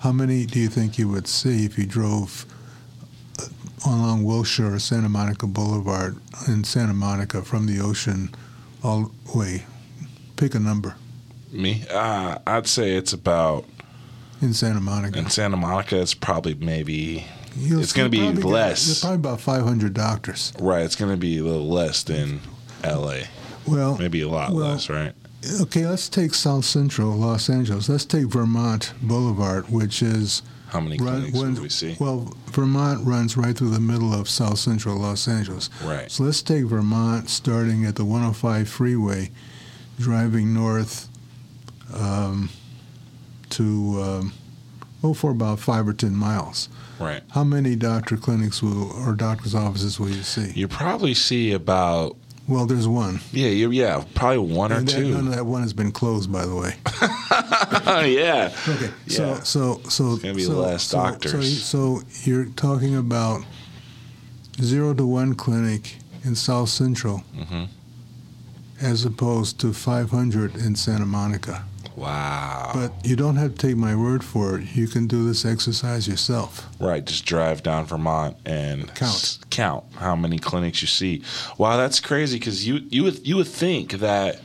How 0.00 0.12
many 0.12 0.46
do 0.46 0.58
you 0.58 0.68
think 0.68 0.98
you 0.98 1.08
would 1.08 1.26
see 1.28 1.64
if 1.64 1.78
you 1.78 1.86
drove 1.86 2.44
uh, 3.38 3.46
along 3.86 4.24
wilshire 4.24 4.74
or 4.74 4.78
santa 4.78 5.08
monica 5.08 5.46
boulevard 5.46 6.18
in 6.48 6.64
santa 6.64 6.92
monica 6.92 7.42
from 7.42 7.66
the 7.66 7.80
ocean 7.80 8.30
all 8.82 9.10
the 9.32 9.38
way? 9.38 9.64
Pick 10.36 10.54
a 10.54 10.58
number. 10.58 10.96
Me, 11.50 11.84
uh, 11.90 12.38
I'd 12.46 12.66
say 12.66 12.92
it's 12.96 13.12
about 13.12 13.64
in 14.42 14.52
santa 14.54 14.80
monica. 14.80 15.18
In 15.18 15.30
Santa 15.30 15.56
Monica. 15.56 16.00
It's 16.00 16.14
probably 16.14 16.54
maybe 16.54 17.26
You'll 17.56 17.80
It's 17.80 17.92
gonna 17.92 18.08
be 18.08 18.18
probably 18.20 18.42
got- 18.42 18.48
less. 18.50 18.86
there's 18.86 19.00
probably 19.00 19.16
about 19.16 19.40
500 19.40 19.92
doctors. 19.94 20.52
right. 20.60 20.84
It's 20.84 20.96
going 20.96 21.10
to 21.10 21.16
be 21.16 21.38
a 21.38 21.44
little 21.44 21.68
less 21.68 22.02
than 22.02 22.40
L.A. 22.82 23.24
Well, 23.66 23.96
Maybe 23.98 24.22
a 24.22 24.28
lot 24.28 24.52
well, 24.52 24.70
less, 24.70 24.88
right? 24.90 25.12
okay, 25.60 25.86
let's 25.86 26.08
take 26.08 26.34
South 26.34 26.64
Central 26.64 27.10
Los 27.16 27.48
Angeles. 27.50 27.88
Let's 27.88 28.04
take 28.04 28.26
Vermont 28.26 28.92
Boulevard, 29.02 29.68
which 29.70 30.02
is 30.02 30.42
How 30.68 30.80
many 30.80 30.96
run- 30.98 31.30
clinics 31.30 31.60
we 31.60 31.68
see? 31.68 31.96
well, 32.00 32.34
Vermont 32.46 33.06
runs 33.06 33.36
right 33.36 33.56
through 33.56 33.70
the 33.70 33.80
middle 33.80 34.12
of 34.14 34.28
South 34.28 34.58
Central 34.58 34.96
Los 34.96 35.28
Angeles. 35.28 35.68
Right. 35.84 36.10
So 36.10 36.24
let's 36.24 36.42
take 36.42 36.64
Vermont, 36.64 37.28
starting 37.30 37.84
at 37.84 37.94
the 37.96 38.04
105 38.04 38.68
freeway, 38.68 39.30
driving 39.98 40.52
north 40.54 41.08
um, 41.94 42.48
to 43.50 44.00
um, 44.02 44.32
oh 45.04 45.14
for 45.14 45.30
about 45.30 45.60
five 45.60 45.86
or 45.86 45.92
ten 45.92 46.14
miles. 46.16 46.68
Right. 47.02 47.22
How 47.30 47.44
many 47.44 47.76
doctor 47.76 48.16
clinics 48.16 48.62
will 48.62 48.92
or 48.92 49.14
doctor's 49.14 49.54
offices 49.54 49.98
will 50.00 50.10
you 50.10 50.22
see? 50.22 50.52
You 50.54 50.68
probably 50.68 51.14
see 51.14 51.52
about 51.52 52.16
Well, 52.48 52.66
there's 52.66 52.88
one. 52.88 53.20
yeah, 53.32 53.48
you, 53.48 53.70
yeah, 53.70 54.04
probably 54.14 54.38
one 54.38 54.72
or 54.72 54.80
that- 54.80 54.88
two. 54.88 55.10
none 55.10 55.28
of 55.28 55.34
that 55.34 55.46
one 55.46 55.62
has 55.62 55.72
been 55.72 55.92
closed, 55.92 56.30
by 56.32 56.44
the 56.46 56.54
way. 56.54 56.74
yeah. 58.12 58.52
Okay, 58.68 58.90
Yeah. 59.06 59.40
so 59.42 59.80
so 59.88 60.12
It's 60.14 60.22
gonna 60.22 60.34
be 60.34 60.44
so, 60.44 60.60
less 60.60 60.84
so- 60.84 60.98
doctors. 60.98 61.62
So, 61.64 61.98
so 62.00 62.04
you're 62.30 62.46
talking 62.46 62.96
about 62.96 63.42
zero 64.60 64.94
to 64.94 65.06
one 65.06 65.34
clinic 65.34 65.96
in 66.24 66.34
South 66.34 66.68
Central, 66.68 67.22
Mhm. 67.36 67.68
as 68.80 69.04
opposed 69.04 69.58
to 69.60 69.72
500 69.72 70.54
in 70.56 70.76
Santa 70.76 71.06
Monica. 71.06 71.64
Wow. 71.96 72.70
But 72.74 72.92
you 73.04 73.16
don't 73.16 73.36
have 73.36 73.54
to 73.56 73.66
take 73.66 73.76
my 73.76 73.94
word 73.94 74.24
for 74.24 74.58
it. 74.58 74.74
You 74.74 74.86
can 74.88 75.06
do 75.06 75.26
this 75.26 75.44
exercise 75.44 76.08
yourself. 76.08 76.66
Right, 76.80 77.04
just 77.04 77.24
drive 77.26 77.62
down 77.62 77.86
Vermont 77.86 78.36
and 78.46 78.86
Count. 78.94 79.14
s- 79.14 79.38
count 79.50 79.84
how 79.96 80.16
many 80.16 80.38
clinics 80.38 80.80
you 80.82 80.88
see. 80.88 81.22
Wow, 81.58 81.76
that's 81.76 82.00
crazy 82.00 82.38
because 82.38 82.66
you 82.66 82.80
you 82.90 83.02
would 83.04 83.26
you 83.26 83.36
would 83.36 83.48
think 83.48 83.92
that 83.94 84.40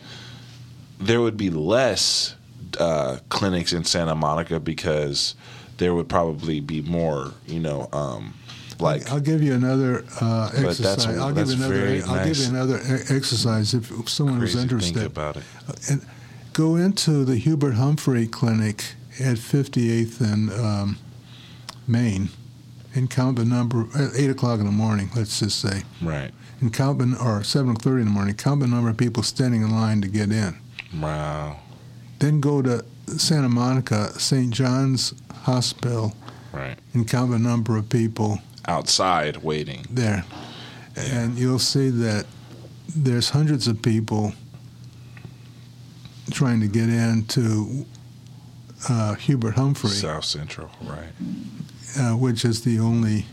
there 1.00 1.22
would 1.22 1.38
be 1.38 1.50
less 1.50 2.36
uh, 2.80 3.18
clinics 3.30 3.72
in 3.74 3.84
Santa 3.84 4.16
Monica 4.16 4.60
because 4.60 5.36
there 5.78 5.94
would 5.94 6.10
probably 6.10 6.60
be 6.60 6.82
more, 6.82 7.32
you 7.46 7.60
know, 7.60 7.88
um, 7.94 8.34
like 8.80 9.10
I'll 9.12 9.20
give 9.20 9.42
you 9.42 9.54
another 9.54 10.04
uh, 10.22 10.50
exercise. 10.54 10.78
that's- 10.80 11.06
I'll 11.20 11.34
that's 11.34 11.52
give 11.54 11.60
another. 11.62 12.02
I'll 12.08 12.26
give 12.28 12.38
you 12.38 12.48
another 12.50 12.80
exercise 13.10 13.74
if 13.74 14.10
someone 14.10 14.40
was 14.40 14.54
crazy 14.54 14.68
think 14.68 14.72
interested. 14.74 15.06
about 15.06 15.38
it. 15.38 15.44
And 15.90 16.06
go 16.58 16.76
into 16.76 17.24
the 17.24 17.36
Hubert 17.36 17.74
Humphrey 17.76 18.26
Clinic 18.26 18.84
at 19.20 19.38
58th 19.38 20.20
and 20.22 20.50
um, 20.52 20.98
Main 21.88 22.30
and 22.96 23.12
count 23.12 23.36
the 23.38 23.46
number 23.46 23.86
at 23.96 24.16
8 24.16 24.32
o'clock 24.32 24.60
in 24.60 24.66
the 24.66 24.72
morning, 24.72 25.12
let's 25.16 25.40
just 25.40 25.60
say, 25.60 25.84
Right. 26.02 26.32
and 26.60 26.74
count 26.74 26.98
the, 26.98 27.06
or 27.24 27.42
7.30 27.42 28.00
in 28.00 28.06
the 28.06 28.12
morning, 28.12 28.34
count 28.34 28.62
the 28.62 28.68
number 28.68 28.90
of 28.90 28.98
people 28.98 29.22
standing 29.22 29.62
in 29.62 29.70
line 29.70 30.02
to 30.02 30.08
get 30.08 30.32
in. 30.32 30.58
Wow. 31.00 31.58
Then 32.18 32.42
go 32.42 32.64
to 32.64 32.84
Santa 33.06 33.50
Monica, 33.50 34.20
St. 34.20 34.52
John's 34.52 35.14
Hospital, 35.44 36.16
Right. 36.52 36.78
and 36.96 37.08
count 37.08 37.30
the 37.30 37.38
number 37.40 37.78
of 37.78 37.88
people 37.90 38.40
Outside 38.68 39.38
waiting. 39.44 39.86
there. 39.92 40.26
And 40.96 41.38
you'll 41.38 41.60
see 41.60 41.92
that 41.92 42.26
there's 42.96 43.30
hundreds 43.30 43.68
of 43.68 43.84
people 43.84 44.34
trying 46.32 46.60
to 46.62 46.68
get 46.68 46.90
into 46.90 47.86
uh, 48.90 49.16
Hubert 49.16 49.56
Humphrey, 49.56 49.90
South 49.92 50.26
Central. 50.26 50.70
Right. 50.84 51.10
uh, 52.00 52.16
which 52.16 52.46
is 52.46 52.64
the 52.64 52.80
only 52.80 53.26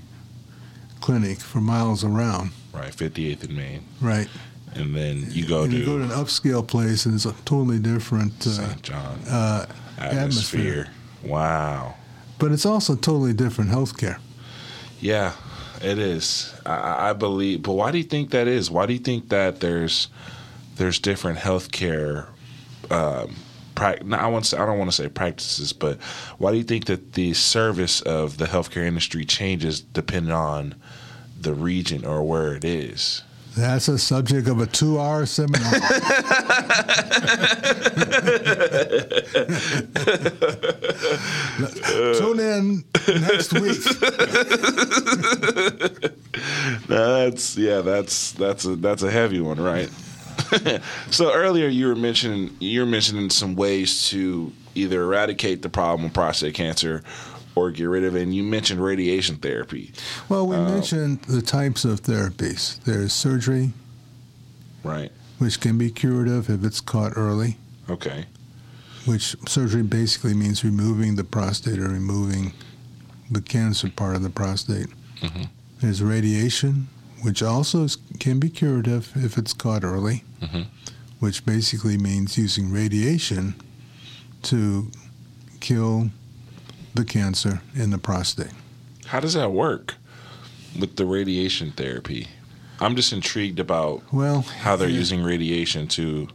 clinic 1.01 1.39
for 1.41 1.61
miles 1.61 2.03
around, 2.05 2.51
Right. 2.73 2.93
58th 2.95 3.45
and 3.45 3.57
Main. 3.57 3.85
right? 4.01 4.29
And 4.75 4.95
then 4.95 5.27
you 5.31 5.47
go 5.47 5.63
and 5.63 5.73
to 5.73 5.79
you 5.79 5.85
go 5.85 5.99
to 5.99 6.05
an 6.05 6.11
upscale 6.11 6.67
place, 6.67 7.07
and 7.07 7.15
it's 7.15 7.27
a 7.27 7.33
totally 7.45 7.79
different. 7.79 8.45
Uh, 8.47 8.51
St. 8.51 8.83
John. 8.83 9.19
uh, 9.29 9.67
atmosphere. 9.99 10.19
atmosphere. 10.21 10.89
Wow. 11.23 11.95
but 12.39 12.51
it's 12.53 12.67
also 12.67 12.97
totally 12.97 13.33
different 13.33 13.71
healthcare. 13.71 14.19
Yeah, 15.01 15.33
it 15.81 15.99
is. 15.99 16.53
I, 16.67 17.11
I 17.11 17.13
believe. 17.13 17.63
But 17.63 17.73
why 17.75 17.93
do 17.93 17.99
you 17.99 18.05
think 18.05 18.31
that 18.31 18.49
is? 18.49 18.69
Why 18.71 18.87
do 18.87 18.93
you 18.95 18.99
think 18.99 19.29
that 19.29 19.61
there's 19.61 20.09
there's 20.77 20.99
different 20.99 21.39
healthcare? 21.39 22.27
Um, 22.91 23.37
prac- 23.75 24.05
no, 24.05 24.17
I 24.17 24.27
want. 24.27 24.47
To, 24.47 24.61
I 24.61 24.67
don't 24.67 24.79
want 24.79 24.91
to 24.91 24.97
say 24.97 25.09
practices, 25.09 25.73
but 25.73 26.01
why 26.39 26.53
do 26.53 26.59
you 26.59 26.65
think 26.65 26.87
that 26.87 27.15
the 27.15 27.35
service 27.35 28.01
of 28.03 28.39
the 28.39 28.47
healthcare 28.47 28.85
industry 28.85 29.25
changes 29.25 29.81
depending 29.81 30.33
on 30.33 30.75
the 31.41 31.55
region 31.55 32.05
or 32.05 32.23
where 32.23 32.55
it 32.55 32.65
is? 32.65 33.23
That's 33.57 33.87
a 33.87 33.99
subject 33.99 34.49
of 34.49 34.61
a 34.61 34.67
two-hour 34.67 35.27
seminar. 35.27 35.71
Tune 42.15 42.41
in 42.41 42.85
next 43.07 43.53
week. 43.53 43.79
That's 46.89 47.57
yeah. 47.57 47.81
That's 47.81 48.33
that's 48.33 48.65
a 48.65 48.77
that's 48.77 49.03
a 49.03 49.11
heavy 49.11 49.41
one, 49.41 49.61
right? 49.61 49.91
so 51.11 51.33
earlier 51.33 51.69
you 51.69 51.87
were 51.89 51.95
mentioning 51.97 52.57
you 52.61 52.81
were 52.81 52.87
mentioning 52.87 53.31
some 53.31 53.55
ways 53.57 54.09
to 54.09 54.53
either 54.75 55.03
eradicate 55.03 55.63
the 55.63 55.69
problem 55.69 56.07
of 56.07 56.13
prostate 56.15 56.55
cancer 56.55 57.03
or 57.55 57.71
get 57.71 57.85
rid 57.85 58.03
of 58.05 58.17
it. 58.17 58.23
And 58.23 58.35
you 58.35 58.43
mentioned 58.43 58.81
radiation 58.83 59.37
therapy. 59.37 59.93
Well, 60.29 60.47
we 60.47 60.57
Uh, 60.57 60.69
mentioned 60.69 61.23
the 61.29 61.41
types 61.43 61.85
of 61.85 62.03
therapies. 62.03 62.83
There's 62.85 63.13
surgery, 63.13 63.73
Right. 64.83 65.13
which 65.39 65.61
can 65.61 65.79
be 65.79 65.91
curative 65.91 66.51
if 66.51 66.65
it's 66.65 66.81
caught 66.81 67.13
early, 67.17 67.57
Okay. 67.89 68.27
which 69.05 69.37
surgery 69.47 69.83
basically 69.85 70.35
means 70.35 70.65
removing 70.65 71.15
the 71.15 71.23
prostate 71.25 71.79
or 71.79 71.89
removing 71.89 72.53
the 73.31 73.41
cancer 73.41 73.89
part 73.89 74.17
of 74.17 74.23
the 74.23 74.31
prostate. 74.31 74.89
Mhm. 75.23 75.49
There's 75.81 76.03
radiation, 76.03 76.89
which 77.25 77.43
also 77.43 77.85
is, 77.85 77.97
can 78.21 78.39
be 78.39 78.51
curative 78.51 79.11
if 79.17 79.39
it's 79.39 79.53
caught 79.55 79.83
early, 79.83 80.23
Mhm. 80.43 80.67
which 81.21 81.45
basically 81.47 81.97
means 81.97 82.37
using 82.37 82.71
radiation 82.71 83.55
to 84.43 84.91
kill 85.61 86.11
the 86.95 87.05
cancer 87.05 87.63
in 87.75 87.91
the 87.91 87.99
prostate. 87.99 88.53
How 89.07 89.21
does 89.21 89.33
that 89.35 89.53
work 89.53 89.95
with 90.79 90.97
the 90.97 91.07
radiation 91.07 91.73
therapy? 91.73 92.29
I'm 92.81 92.95
just 92.95 93.13
intrigued 93.13 93.59
about 93.59 94.03
Well, 94.13 94.43
how 94.43 94.77
they're 94.77 94.89
yeah. 94.91 94.99
using 94.99 95.23
radiation 95.23 95.89
to. 95.89 96.29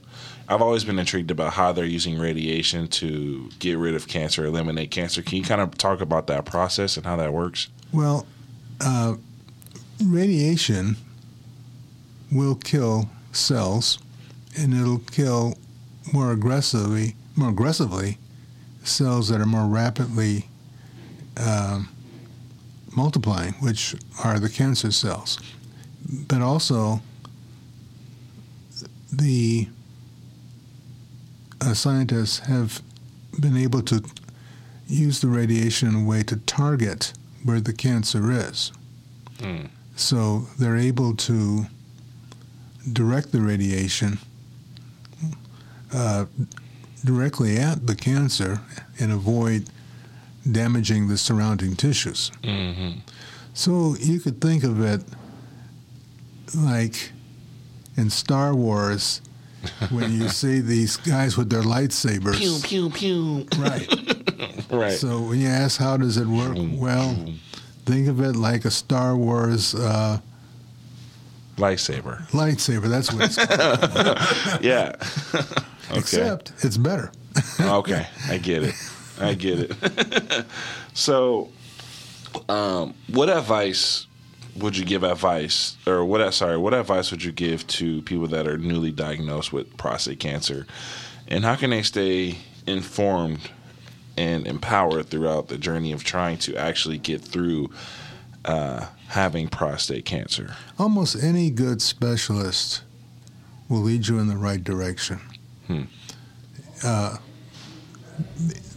I've 0.47 0.63
always 0.63 0.83
been 0.83 0.97
intrigued 0.97 1.29
about 1.29 1.53
how 1.53 1.71
they're 1.71 1.85
using 1.85 2.17
radiation 2.17 2.87
to 2.87 3.51
get 3.59 3.77
rid 3.77 3.93
of 3.93 4.07
cancer, 4.07 4.43
eliminate 4.45 4.89
cancer. 4.89 5.21
Can 5.21 5.37
you 5.37 5.43
kind 5.43 5.61
of 5.61 5.77
talk 5.77 6.01
about 6.01 6.25
that 6.27 6.45
process 6.45 6.97
and 6.97 7.05
how 7.05 7.15
that 7.17 7.31
works? 7.33 7.67
Well, 7.91 8.25
uh, 8.81 9.15
radiation 10.03 10.95
will 12.31 12.55
kill 12.55 13.09
cells, 13.31 13.99
and 14.57 14.73
it'll 14.73 14.99
kill 14.99 15.57
more 16.13 16.31
aggressively, 16.31 17.15
more 17.35 17.49
aggressively, 17.49 18.17
cells 18.83 19.29
that 19.29 19.41
are 19.41 19.45
more 19.45 19.67
rapidly 19.67 20.45
um, 21.37 21.89
multiplying, 22.95 23.53
which 23.53 23.95
are 24.23 24.39
the 24.39 24.49
cancer 24.49 24.91
cells. 24.91 25.39
But 26.27 26.41
also, 26.41 27.01
the 29.11 29.67
uh, 31.61 31.73
scientists 31.73 32.39
have 32.39 32.81
been 33.39 33.57
able 33.57 33.81
to 33.83 34.03
use 34.87 35.21
the 35.21 35.27
radiation 35.27 35.87
in 35.87 35.95
a 35.95 36.03
way 36.03 36.23
to 36.23 36.37
target 36.37 37.13
where 37.43 37.61
the 37.61 37.73
cancer 37.73 38.31
is. 38.31 38.71
Hmm. 39.39 39.65
So 39.99 40.47
they're 40.57 40.77
able 40.77 41.13
to 41.17 41.65
direct 42.93 43.33
the 43.33 43.41
radiation 43.41 44.17
uh, 45.93 46.25
directly 47.03 47.57
at 47.57 47.85
the 47.85 47.95
cancer 47.95 48.61
and 48.97 49.11
avoid 49.11 49.69
damaging 50.49 51.09
the 51.09 51.17
surrounding 51.17 51.75
tissues. 51.75 52.31
Mm-hmm. 52.43 52.99
So 53.53 53.95
you 53.99 54.21
could 54.21 54.39
think 54.39 54.63
of 54.63 54.81
it 54.81 55.03
like 56.55 57.11
in 57.97 58.09
Star 58.09 58.55
Wars 58.55 59.19
when 59.89 60.13
you 60.13 60.29
see 60.41 60.61
these 60.61 60.95
guys 60.95 61.35
with 61.35 61.49
their 61.49 61.63
lightsabers. 61.63 62.37
Pew 62.37 62.59
pew 62.63 62.89
pew. 62.89 63.47
Right. 63.57 63.87
Right. 64.71 64.93
So 64.93 65.21
when 65.21 65.41
you 65.41 65.47
ask 65.47 65.79
how 65.79 65.97
does 65.97 66.17
it 66.17 66.27
work, 66.27 66.55
well, 66.55 67.15
think 67.89 68.07
of 68.07 68.21
it 68.21 68.35
like 68.35 68.65
a 68.65 68.71
Star 68.71 69.17
Wars 69.17 69.73
uh, 69.73 70.19
Lightsaber. 71.57 72.29
lightsaber. 72.29 72.87
That's 72.87 73.11
what 73.11 73.25
it's 73.25 73.35
called. 73.35 74.63
Yeah. 74.63 74.95
okay. 75.89 75.99
Except 75.99 76.53
it's 76.63 76.77
better. 76.77 77.11
okay, 77.59 78.07
I 78.27 78.37
get 78.37 78.63
it. 78.63 78.75
I 79.19 79.33
get 79.33 79.59
it. 79.59 80.45
so, 80.93 81.49
um, 82.47 82.93
what 83.07 83.29
advice 83.29 84.05
would 84.55 84.77
you 84.77 84.85
give 84.85 85.03
advice, 85.03 85.75
or 85.87 86.05
what? 86.05 86.33
Sorry, 86.33 86.57
what 86.57 86.73
advice 86.73 87.11
would 87.11 87.23
you 87.23 87.31
give 87.31 87.65
to 87.67 88.01
people 88.03 88.27
that 88.27 88.47
are 88.47 88.57
newly 88.57 88.91
diagnosed 88.91 89.51
with 89.51 89.75
prostate 89.77 90.19
cancer, 90.19 90.67
and 91.27 91.43
how 91.43 91.55
can 91.55 91.71
they 91.71 91.81
stay 91.81 92.37
informed 92.67 93.49
and 94.19 94.45
empowered 94.45 95.07
throughout 95.07 95.47
the 95.47 95.57
journey 95.57 95.93
of 95.93 96.03
trying 96.03 96.37
to 96.39 96.55
actually 96.57 96.97
get 96.97 97.21
through 97.21 97.69
uh, 98.43 98.85
having 99.07 99.47
prostate 99.47 100.03
cancer? 100.05 100.55
Almost 100.77 101.23
any 101.23 101.49
good 101.49 101.81
specialist 101.81 102.81
will 103.69 103.79
lead 103.81 104.07
you 104.07 104.19
in 104.19 104.27
the 104.27 104.35
right 104.35 104.61
direction. 104.61 105.21
Hmm. 105.67 105.83
Uh, 106.83 107.17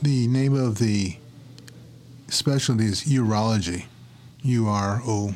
the- 0.02 0.26
name 0.28 0.54
of 0.54 0.78
the 0.78 1.16
specialty 2.28 2.84
is 2.86 3.02
urology. 3.02 3.86
U 4.42 4.68
R 4.68 5.00
O, 5.04 5.34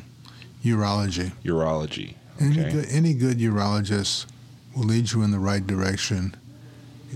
urology. 0.63 1.31
Urology. 1.43 2.15
Any 2.39 2.55
good, 2.71 2.85
any 2.89 3.13
good 3.13 3.39
urologist 3.39 4.25
will 4.75 4.83
lead 4.85 5.11
you 5.11 5.21
in 5.23 5.31
the 5.31 5.39
right 5.39 5.65
direction 5.65 6.35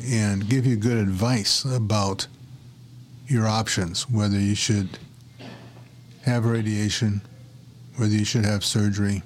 and 0.05 0.47
give 0.49 0.65
you 0.65 0.75
good 0.77 0.97
advice 0.97 1.63
about 1.65 2.27
your 3.31 3.47
options, 3.47 4.09
whether 4.09 4.37
you 4.37 4.55
should 4.55 4.99
have 6.23 6.45
radiation, 6.45 7.21
whether 7.95 8.13
you 8.13 8.25
should 8.25 8.45
have 8.45 8.63
surgery, 8.63 9.23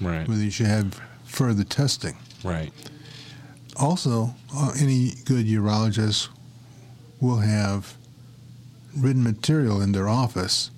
Right. 0.00 0.28
whether 0.28 0.42
you 0.42 0.50
should 0.50 0.66
have 0.66 1.00
further 1.24 1.64
testing. 1.64 2.16
Right. 2.42 2.72
Also, 3.76 4.34
uh, 4.54 4.72
any 4.78 5.14
good 5.24 5.46
urologist 5.46 6.28
will 7.20 7.38
have 7.38 7.94
written 8.96 9.22
material 9.22 9.80
in 9.80 9.92
their 9.92 10.08
office 10.08 10.70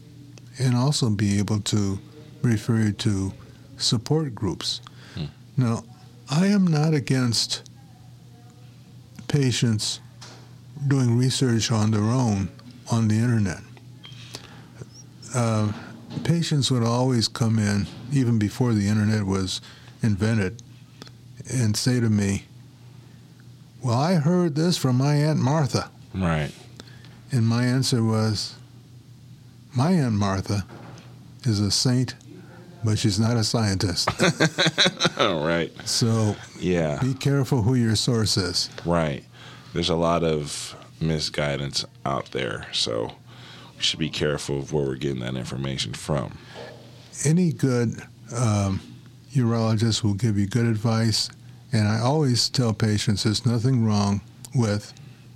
and 0.58 0.74
also 0.76 1.10
be 1.10 1.38
able 1.38 1.60
to 1.60 1.98
refer 2.42 2.76
you 2.78 2.92
to 2.92 3.32
support 3.76 4.34
groups. 4.34 4.80
Hmm. 5.14 5.24
Now, 5.56 5.84
I 6.30 6.46
am 6.46 6.66
not 6.66 6.94
against 6.94 7.68
patients 9.28 10.00
doing 10.88 11.16
research 11.18 11.70
on 11.72 11.90
their 11.90 12.02
own 12.02 12.48
on 12.90 13.08
the 13.08 13.16
internet. 13.16 13.60
Uh, 15.34 15.72
patients 16.24 16.70
would 16.70 16.82
always 16.82 17.28
come 17.28 17.58
in, 17.58 17.86
even 18.12 18.38
before 18.38 18.72
the 18.72 18.88
internet 18.88 19.24
was 19.24 19.60
invented, 20.02 20.62
and 21.52 21.76
say 21.76 22.00
to 22.00 22.08
me, 22.08 22.44
Well, 23.82 23.98
I 23.98 24.14
heard 24.14 24.54
this 24.54 24.76
from 24.76 24.96
my 24.96 25.14
Aunt 25.14 25.38
Martha. 25.38 25.90
Right. 26.14 26.50
And 27.32 27.46
my 27.46 27.64
answer 27.64 28.02
was, 28.02 28.54
My 29.74 29.92
Aunt 29.92 30.14
Martha 30.14 30.64
is 31.44 31.60
a 31.60 31.70
saint, 31.70 32.14
but 32.84 32.98
she's 32.98 33.18
not 33.20 33.36
a 33.36 33.44
scientist. 33.44 34.08
All 35.18 35.44
right. 35.46 35.70
so 35.84 36.36
Yeah. 36.58 36.98
be 37.02 37.14
careful 37.14 37.62
who 37.62 37.74
your 37.74 37.96
source 37.96 38.36
is. 38.36 38.70
Right. 38.84 39.24
There's 39.74 39.90
a 39.90 39.94
lot 39.96 40.24
of 40.24 40.74
misguidance 41.00 41.84
out 42.04 42.30
there, 42.32 42.66
so 42.72 43.12
we 43.76 43.82
should 43.82 43.98
be 43.98 44.08
careful 44.08 44.58
of 44.58 44.72
where 44.72 44.84
we're 44.84 44.96
getting 44.96 45.20
that 45.20 45.34
information 45.34 45.92
from. 45.92 46.38
Any 47.24 47.52
good 47.52 48.00
um, 48.34 48.80
urologist 49.32 50.02
will 50.02 50.14
give 50.14 50.38
you 50.38 50.46
good 50.46 50.66
advice. 50.66 51.30
And 51.72 51.88
I 51.88 52.00
always 52.00 52.48
tell 52.48 52.72
patients 52.72 53.24
there's 53.24 53.44
nothing 53.44 53.84
wrong 53.84 54.20
with 54.54 54.92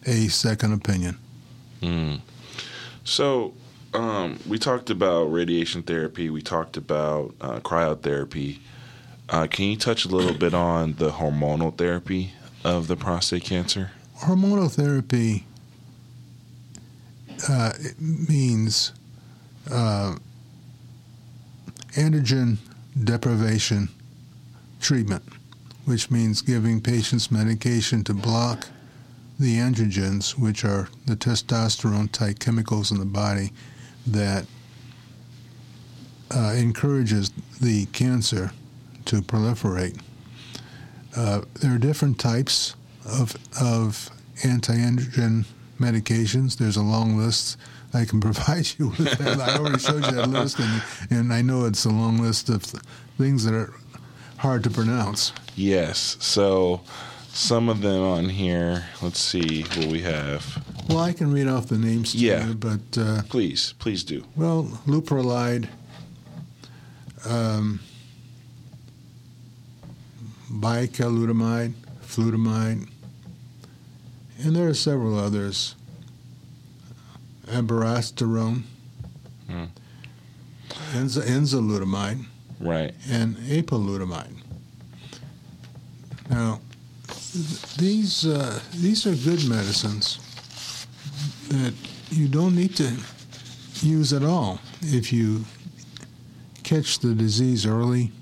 a 0.06 0.28
second 0.28 0.72
opinion. 0.72 1.18
Mm. 1.82 2.20
So, 3.04 3.54
um, 3.92 4.38
we 4.48 4.58
talked 4.58 4.90
about 4.90 5.24
radiation 5.24 5.82
therapy. 5.82 6.30
We 6.30 6.42
talked 6.42 6.76
about 6.76 7.34
uh, 7.40 7.60
cryotherapy. 7.60 8.58
Uh, 9.28 9.46
can 9.48 9.66
you 9.66 9.76
touch 9.76 10.04
a 10.04 10.08
little 10.08 10.34
bit 10.34 10.54
on 10.54 10.94
the 10.94 11.10
hormonal 11.10 11.76
therapy 11.76 12.32
of 12.64 12.86
the 12.86 12.96
prostate 12.96 13.44
cancer? 13.44 13.90
Hormonal 14.18 14.70
therapy 14.70 15.44
uh, 17.48 17.72
it 17.78 18.00
means 18.00 18.92
uh, 19.70 20.14
androgen 21.96 22.56
deprivation 23.04 23.88
treatment, 24.80 25.22
which 25.84 26.10
means 26.10 26.42
giving 26.42 26.80
patients 26.80 27.30
medication 27.30 28.04
to 28.04 28.14
block 28.14 28.68
the 29.38 29.56
androgens, 29.56 30.38
which 30.38 30.64
are 30.64 30.88
the 31.06 31.16
testosterone 31.16 32.10
type 32.12 32.38
chemicals 32.38 32.90
in 32.90 32.98
the 32.98 33.06
body 33.06 33.52
that 34.06 34.44
uh, 36.34 36.54
encourages 36.56 37.30
the 37.60 37.86
cancer 37.86 38.52
to 39.04 39.22
proliferate. 39.22 39.98
Uh, 41.16 41.40
there 41.60 41.74
are 41.74 41.78
different 41.78 42.18
types 42.18 42.76
of, 43.04 43.34
of 43.60 44.10
anti-androgen 44.44 45.44
medications. 45.80 46.56
There's 46.56 46.76
a 46.76 46.82
long 46.82 47.16
list. 47.16 47.56
I 47.92 48.04
can 48.04 48.20
provide 48.28 48.68
you 48.78 48.88
with 48.90 49.18
that. 49.18 49.40
I 49.40 49.56
already 49.58 49.78
showed 49.78 50.04
you 50.06 50.12
that 50.12 50.28
list, 50.30 50.58
and, 50.60 50.82
and 51.10 51.32
I 51.32 51.42
know 51.42 51.64
it's 51.64 51.84
a 51.84 51.90
long 51.90 52.18
list 52.18 52.48
of 52.48 52.62
th- 52.64 52.82
things 53.18 53.44
that 53.44 53.54
are 53.54 53.72
hard 54.38 54.62
to 54.64 54.70
pronounce. 54.70 55.32
Yes. 55.56 56.16
So, 56.20 56.82
some 57.32 57.68
of 57.68 57.80
them 57.80 58.02
on 58.02 58.28
here, 58.28 58.84
let's 59.02 59.18
see 59.20 59.62
what 59.76 59.86
we 59.86 60.02
have. 60.02 60.64
Well, 60.88 60.98
I 61.00 61.12
can 61.12 61.32
read 61.32 61.48
off 61.48 61.66
the 61.68 61.78
names 61.78 62.12
to 62.12 62.18
Yeah. 62.18 62.46
you, 62.48 62.54
but 62.54 62.80
uh, 62.98 63.22
Please, 63.28 63.74
please 63.78 64.04
do. 64.04 64.24
well, 64.36 64.64
leuprolide, 64.86 65.68
um, 67.28 67.80
bicalutamide, 70.50 71.72
flutamide, 72.04 72.88
and 74.42 74.54
there 74.56 74.68
are 74.68 74.74
several 74.74 75.18
others. 75.18 75.74
Abiraterone, 77.48 78.62
Hmm. 79.48 79.64
enza- 80.92 81.24
enzalutamide, 81.26 82.24
Right. 82.60 82.94
and 83.08 83.36
apalutamide. 83.38 84.36
Now, 86.28 86.60
th- 87.08 87.62
these 87.76 88.24
uh, 88.24 88.60
these 88.74 89.04
are 89.06 89.14
good 89.16 89.44
medicines 89.48 90.18
that 91.48 91.74
you 92.10 92.28
don't 92.28 92.54
need 92.54 92.76
to 92.76 92.92
use 93.82 94.12
at 94.12 94.22
all 94.22 94.60
if 94.82 95.12
you 95.12 95.44
catch 96.62 97.00
the 97.00 97.14
disease 97.14 97.66
early 97.66 98.12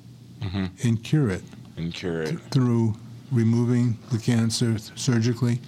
Mhm. 0.41 0.71
and 0.85 1.03
cure 1.05 1.29
it 1.29 1.45
And 1.77 1.93
cure 1.93 2.23
it. 2.23 2.39
through 2.51 2.97
removing 3.31 3.99
the 4.11 4.19
cancer 4.19 4.79
surgically 4.97 5.61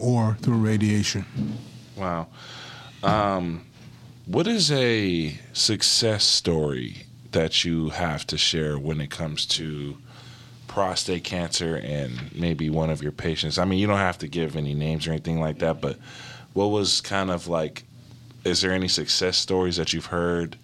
or 0.00 0.36
through 0.40 0.58
radiation. 0.58 1.24
Wow. 1.96 2.28
Um, 3.02 3.66
what 4.26 4.46
is 4.46 4.72
a 4.72 5.38
success 5.52 6.24
story 6.24 7.04
that 7.32 7.64
you 7.64 7.90
have 7.90 8.26
to 8.28 8.38
share 8.38 8.78
when 8.78 9.00
it 9.00 9.10
comes 9.10 9.44
to 9.46 9.98
prostate 10.66 11.24
cancer 11.24 11.76
and 11.76 12.34
maybe 12.34 12.70
one 12.70 12.90
of 12.90 13.02
your 13.02 13.12
patients? 13.12 13.58
I 13.58 13.64
mean, 13.64 13.78
you 13.78 13.86
don't 13.86 13.98
have 13.98 14.18
to 14.18 14.28
give 14.28 14.56
any 14.56 14.74
names 14.74 15.06
or 15.06 15.10
anything 15.10 15.40
like 15.40 15.58
that, 15.58 15.80
but 15.80 15.98
what 16.54 16.66
was 16.66 17.00
kind 17.00 17.30
of 17.30 17.48
like, 17.48 17.84
is 18.44 18.60
there 18.60 18.72
any 18.72 18.88
success 18.88 19.36
stories 19.36 19.76
that 19.76 19.92
you've 19.92 20.06
heard 20.06 20.56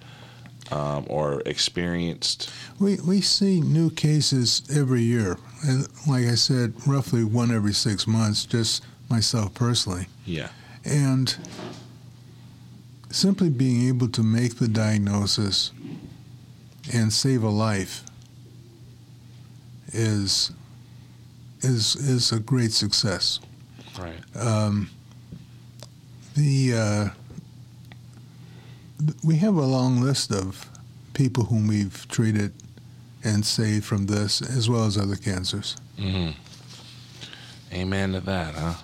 um, 0.70 1.05
or 1.09 1.43
experienced? 1.43 2.51
We, 2.78 2.97
we 3.07 3.20
see 3.20 3.61
new 3.61 3.91
cases 3.91 4.62
every 4.74 5.03
year. 5.03 5.37
And 5.66 5.87
like 6.07 6.24
I 6.26 6.35
said, 6.35 6.74
roughly 6.87 7.24
one 7.24 7.51
every 7.55 7.74
six 7.74 8.07
months, 8.07 8.47
just 8.47 8.83
myself 9.11 9.52
personally. 9.54 10.06
Yeah. 10.24 10.48
And 10.84 11.36
simply 13.11 13.50
being 13.50 13.88
able 13.88 14.08
to 14.08 14.22
make 14.22 14.56
the 14.56 14.68
diagnosis 14.68 15.72
and 16.92 17.12
save 17.12 17.42
a 17.42 17.48
life 17.48 18.04
is 19.92 20.52
is 21.62 21.96
is 21.96 22.32
a 22.32 22.38
great 22.40 22.72
success. 22.72 23.40
Right. 23.98 24.20
Um, 24.36 24.88
the 26.34 26.72
uh, 26.74 27.08
th- 29.00 29.18
we 29.24 29.36
have 29.36 29.56
a 29.56 29.66
long 29.66 30.00
list 30.00 30.32
of 30.32 30.66
people 31.12 31.44
whom 31.44 31.66
we've 31.66 32.06
treated 32.08 32.52
and 33.24 33.44
saved 33.44 33.84
from 33.84 34.06
this, 34.06 34.40
as 34.40 34.70
well 34.70 34.84
as 34.84 34.96
other 34.96 35.16
cancers. 35.16 35.76
hmm 35.98 36.30
Amen 37.72 38.12
to 38.14 38.20
that, 38.20 38.54
huh? 38.54 38.74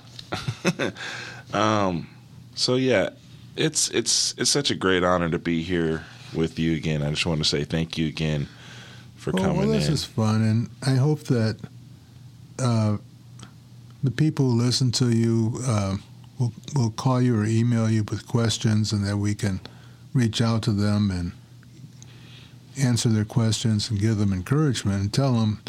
um, 1.53 2.09
so 2.55 2.77
yeah, 2.77 3.11
it's 3.57 3.89
it's 3.91 4.35
it's 4.39 4.51
such 4.51 4.71
a 4.71 4.75
great 4.75 5.03
honor 5.05 5.29
to 5.31 5.39
be 5.39 5.63
here 5.63 6.05
with 6.35 6.59
you 6.59 6.77
again. 6.77 7.03
I 7.03 7.11
just 7.11 7.27
want 7.27 7.39
to 7.39 7.45
say 7.49 7.65
thank 7.65 7.97
you 7.99 8.07
again 8.09 8.49
for 9.17 9.33
Well, 9.33 9.45
coming 9.45 9.59
well, 9.59 9.69
this 9.69 9.89
in. 9.89 9.95
is 9.95 10.05
fun, 10.05 10.43
and 10.43 10.71
I 10.87 10.97
hope 10.99 11.21
that 11.25 11.57
uh, 12.59 12.97
the 14.03 14.11
people 14.11 14.51
who 14.51 14.57
listen 14.63 14.93
to 14.93 15.11
you 15.11 15.59
uh, 15.67 15.97
will 16.39 16.53
will 16.75 16.91
call 16.91 17.21
you 17.21 17.39
or 17.39 17.45
email 17.45 17.91
you 17.91 18.05
with 18.05 18.27
questions, 18.27 18.93
and 18.93 19.05
that 19.07 19.17
we 19.19 19.35
can 19.35 19.61
reach 20.15 20.41
out 20.41 20.63
to 20.63 20.73
them 20.73 21.11
and 21.11 21.33
answer 22.79 23.09
their 23.09 23.25
questions 23.25 23.91
and 23.91 23.99
give 24.01 24.19
them 24.19 24.33
encouragement 24.33 25.01
and 25.01 25.13
tell 25.13 25.33
them 25.33 25.61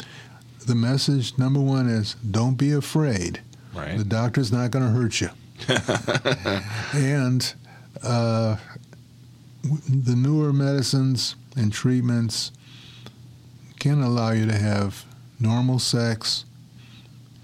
the 0.66 0.74
message 0.74 1.38
number 1.38 1.60
one 1.60 1.88
is 1.88 2.14
don't 2.30 2.56
be 2.56 2.72
afraid. 2.72 3.40
Right. 3.74 3.96
The 3.98 4.04
doctor's 4.04 4.50
not 4.52 4.70
going 4.70 4.84
to 4.84 4.90
hurt 4.90 5.20
you. 5.20 5.30
and 6.94 7.54
uh, 8.02 8.56
the 9.62 10.14
newer 10.16 10.52
medicines 10.52 11.34
and 11.56 11.72
treatments 11.72 12.52
can 13.78 14.02
allow 14.02 14.30
you 14.30 14.46
to 14.46 14.56
have 14.56 15.04
normal 15.40 15.78
sex 15.78 16.44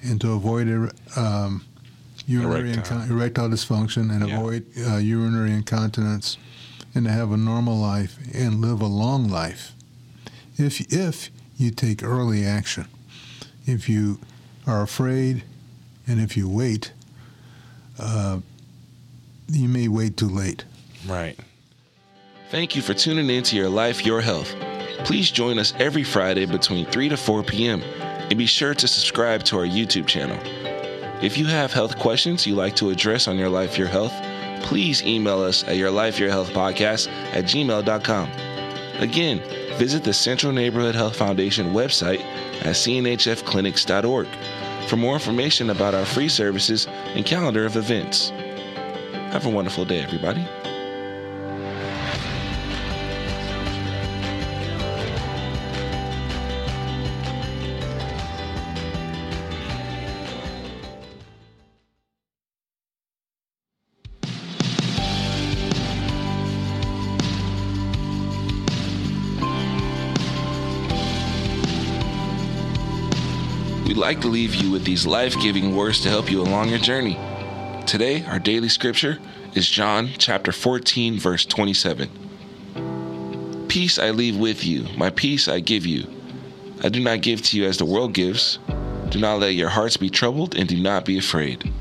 and 0.02 0.20
to 0.20 0.32
avoid 0.32 0.68
er- 0.68 0.92
um, 1.16 1.64
urinary 2.26 2.72
Erectile. 2.72 3.02
erectile 3.10 3.48
dysfunction 3.48 4.10
and 4.10 4.28
Yeah. 4.28 4.36
avoid 4.38 4.64
uh, 4.86 4.96
urinary 4.96 5.52
incontinence 5.52 6.36
and 6.94 7.04
to 7.06 7.12
have 7.12 7.32
a 7.32 7.36
normal 7.36 7.76
life 7.78 8.18
and 8.32 8.60
live 8.60 8.80
a 8.80 8.86
long 8.86 9.28
life 9.28 9.72
if 10.56 10.80
if 10.92 11.30
you 11.56 11.70
take 11.70 12.02
early 12.02 12.44
action 12.44 12.86
if 13.66 13.88
you 13.88 14.18
are 14.66 14.82
afraid 14.82 15.42
and 16.07 16.20
if 16.20 16.36
you 16.36 16.48
wait 16.48 16.92
uh, 17.98 18.38
you 19.48 19.68
may 19.68 19.88
wait 19.88 20.16
too 20.16 20.28
late 20.28 20.64
Right. 21.07 21.38
Thank 22.50 22.76
you 22.76 22.82
for 22.82 22.94
tuning 22.94 23.28
in 23.28 23.42
to 23.44 23.57
Your 23.57 23.68
Life, 23.68 24.07
Your 24.07 24.20
Health. 24.20 24.55
Please 25.05 25.30
join 25.30 25.59
us 25.59 25.74
every 25.78 26.05
Friday 26.05 26.46
between 26.46 26.86
3 26.86 27.11
to 27.11 27.16
4 27.16 27.42
p.m. 27.42 27.82
and 27.82 28.38
be 28.38 28.46
sure 28.46 28.74
to 28.74 28.88
subscribe 28.88 29.42
to 29.44 29.59
our 29.59 29.66
YouTube 29.66 30.07
channel. 30.07 30.38
If 31.22 31.36
you 31.36 31.46
have 31.46 31.72
health 31.72 31.98
questions 31.98 32.46
you'd 32.46 32.57
like 32.57 32.76
to 32.76 32.90
address 32.90 33.28
on 33.28 33.36
Your 33.38 33.48
Life, 33.48 33.76
Your 33.76 33.88
Health, 33.88 34.14
please 34.62 35.02
email 35.02 35.42
us 35.42 35.64
at 35.64 35.76
Your 35.76 35.90
Life, 35.90 36.18
Your 36.18 36.30
Health 36.30 36.50
Podcast 36.50 37.09
at 37.32 37.44
gmail.com. 37.44 38.30
Again, 38.98 39.40
visit 39.76 40.05
the 40.05 40.14
Central 40.14 40.52
Neighborhood 40.52 40.94
Health 40.94 41.16
Foundation 41.16 41.72
website 41.72 42.20
at 42.61 42.74
cnhfclinics.org 42.76 44.28
for 44.89 44.97
more 44.97 45.14
information 45.14 45.70
about 45.70 45.95
our 45.95 46.05
free 46.05 46.28
services 46.28 46.87
and 47.14 47.24
calendar 47.24 47.64
of 47.64 47.76
events. 47.76 48.30
Have 49.30 49.47
a 49.47 49.51
wonderful 49.51 49.85
day, 49.85 50.01
everybody. 50.01 50.47
Like 74.05 74.20
to 74.20 74.28
leave 74.28 74.55
you 74.55 74.70
with 74.70 74.84
these 74.84 75.07
life 75.07 75.34
giving 75.40 75.74
words 75.74 76.02
to 76.02 76.11
help 76.11 76.30
you 76.30 76.42
along 76.42 76.68
your 76.68 76.78
journey. 76.78 77.18
Today, 77.86 78.22
our 78.26 78.38
daily 78.38 78.68
scripture 78.68 79.18
is 79.55 79.66
John 79.66 80.11
chapter 80.18 80.52
14, 80.52 81.18
verse 81.18 81.46
27. 81.46 82.11
Peace 83.66 83.98
I 83.98 84.11
leave 84.11 84.36
with 84.36 84.62
you, 84.62 84.84
my 84.98 85.09
peace 85.09 85.48
I 85.48 85.61
give 85.61 85.86
you. 85.86 86.07
I 86.82 86.90
do 86.90 87.00
not 87.00 87.22
give 87.22 87.40
to 87.44 87.57
you 87.57 87.64
as 87.64 87.78
the 87.78 87.86
world 87.86 88.12
gives. 88.12 88.59
Do 89.09 89.18
not 89.18 89.40
let 89.40 89.55
your 89.55 89.70
hearts 89.70 89.96
be 89.96 90.11
troubled, 90.11 90.55
and 90.55 90.68
do 90.68 90.78
not 90.78 91.07
be 91.07 91.16
afraid. 91.16 91.72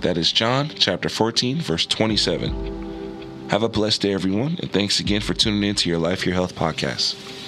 That 0.00 0.16
is 0.16 0.32
John 0.32 0.70
chapter 0.70 1.10
14, 1.10 1.60
verse 1.60 1.84
27. 1.84 3.48
Have 3.50 3.62
a 3.62 3.68
blessed 3.68 4.00
day, 4.00 4.14
everyone, 4.14 4.56
and 4.62 4.72
thanks 4.72 5.00
again 5.00 5.20
for 5.20 5.34
tuning 5.34 5.64
in 5.64 5.74
to 5.74 5.90
your 5.90 5.98
Life, 5.98 6.24
Your 6.24 6.34
Health 6.34 6.54
podcast. 6.54 7.41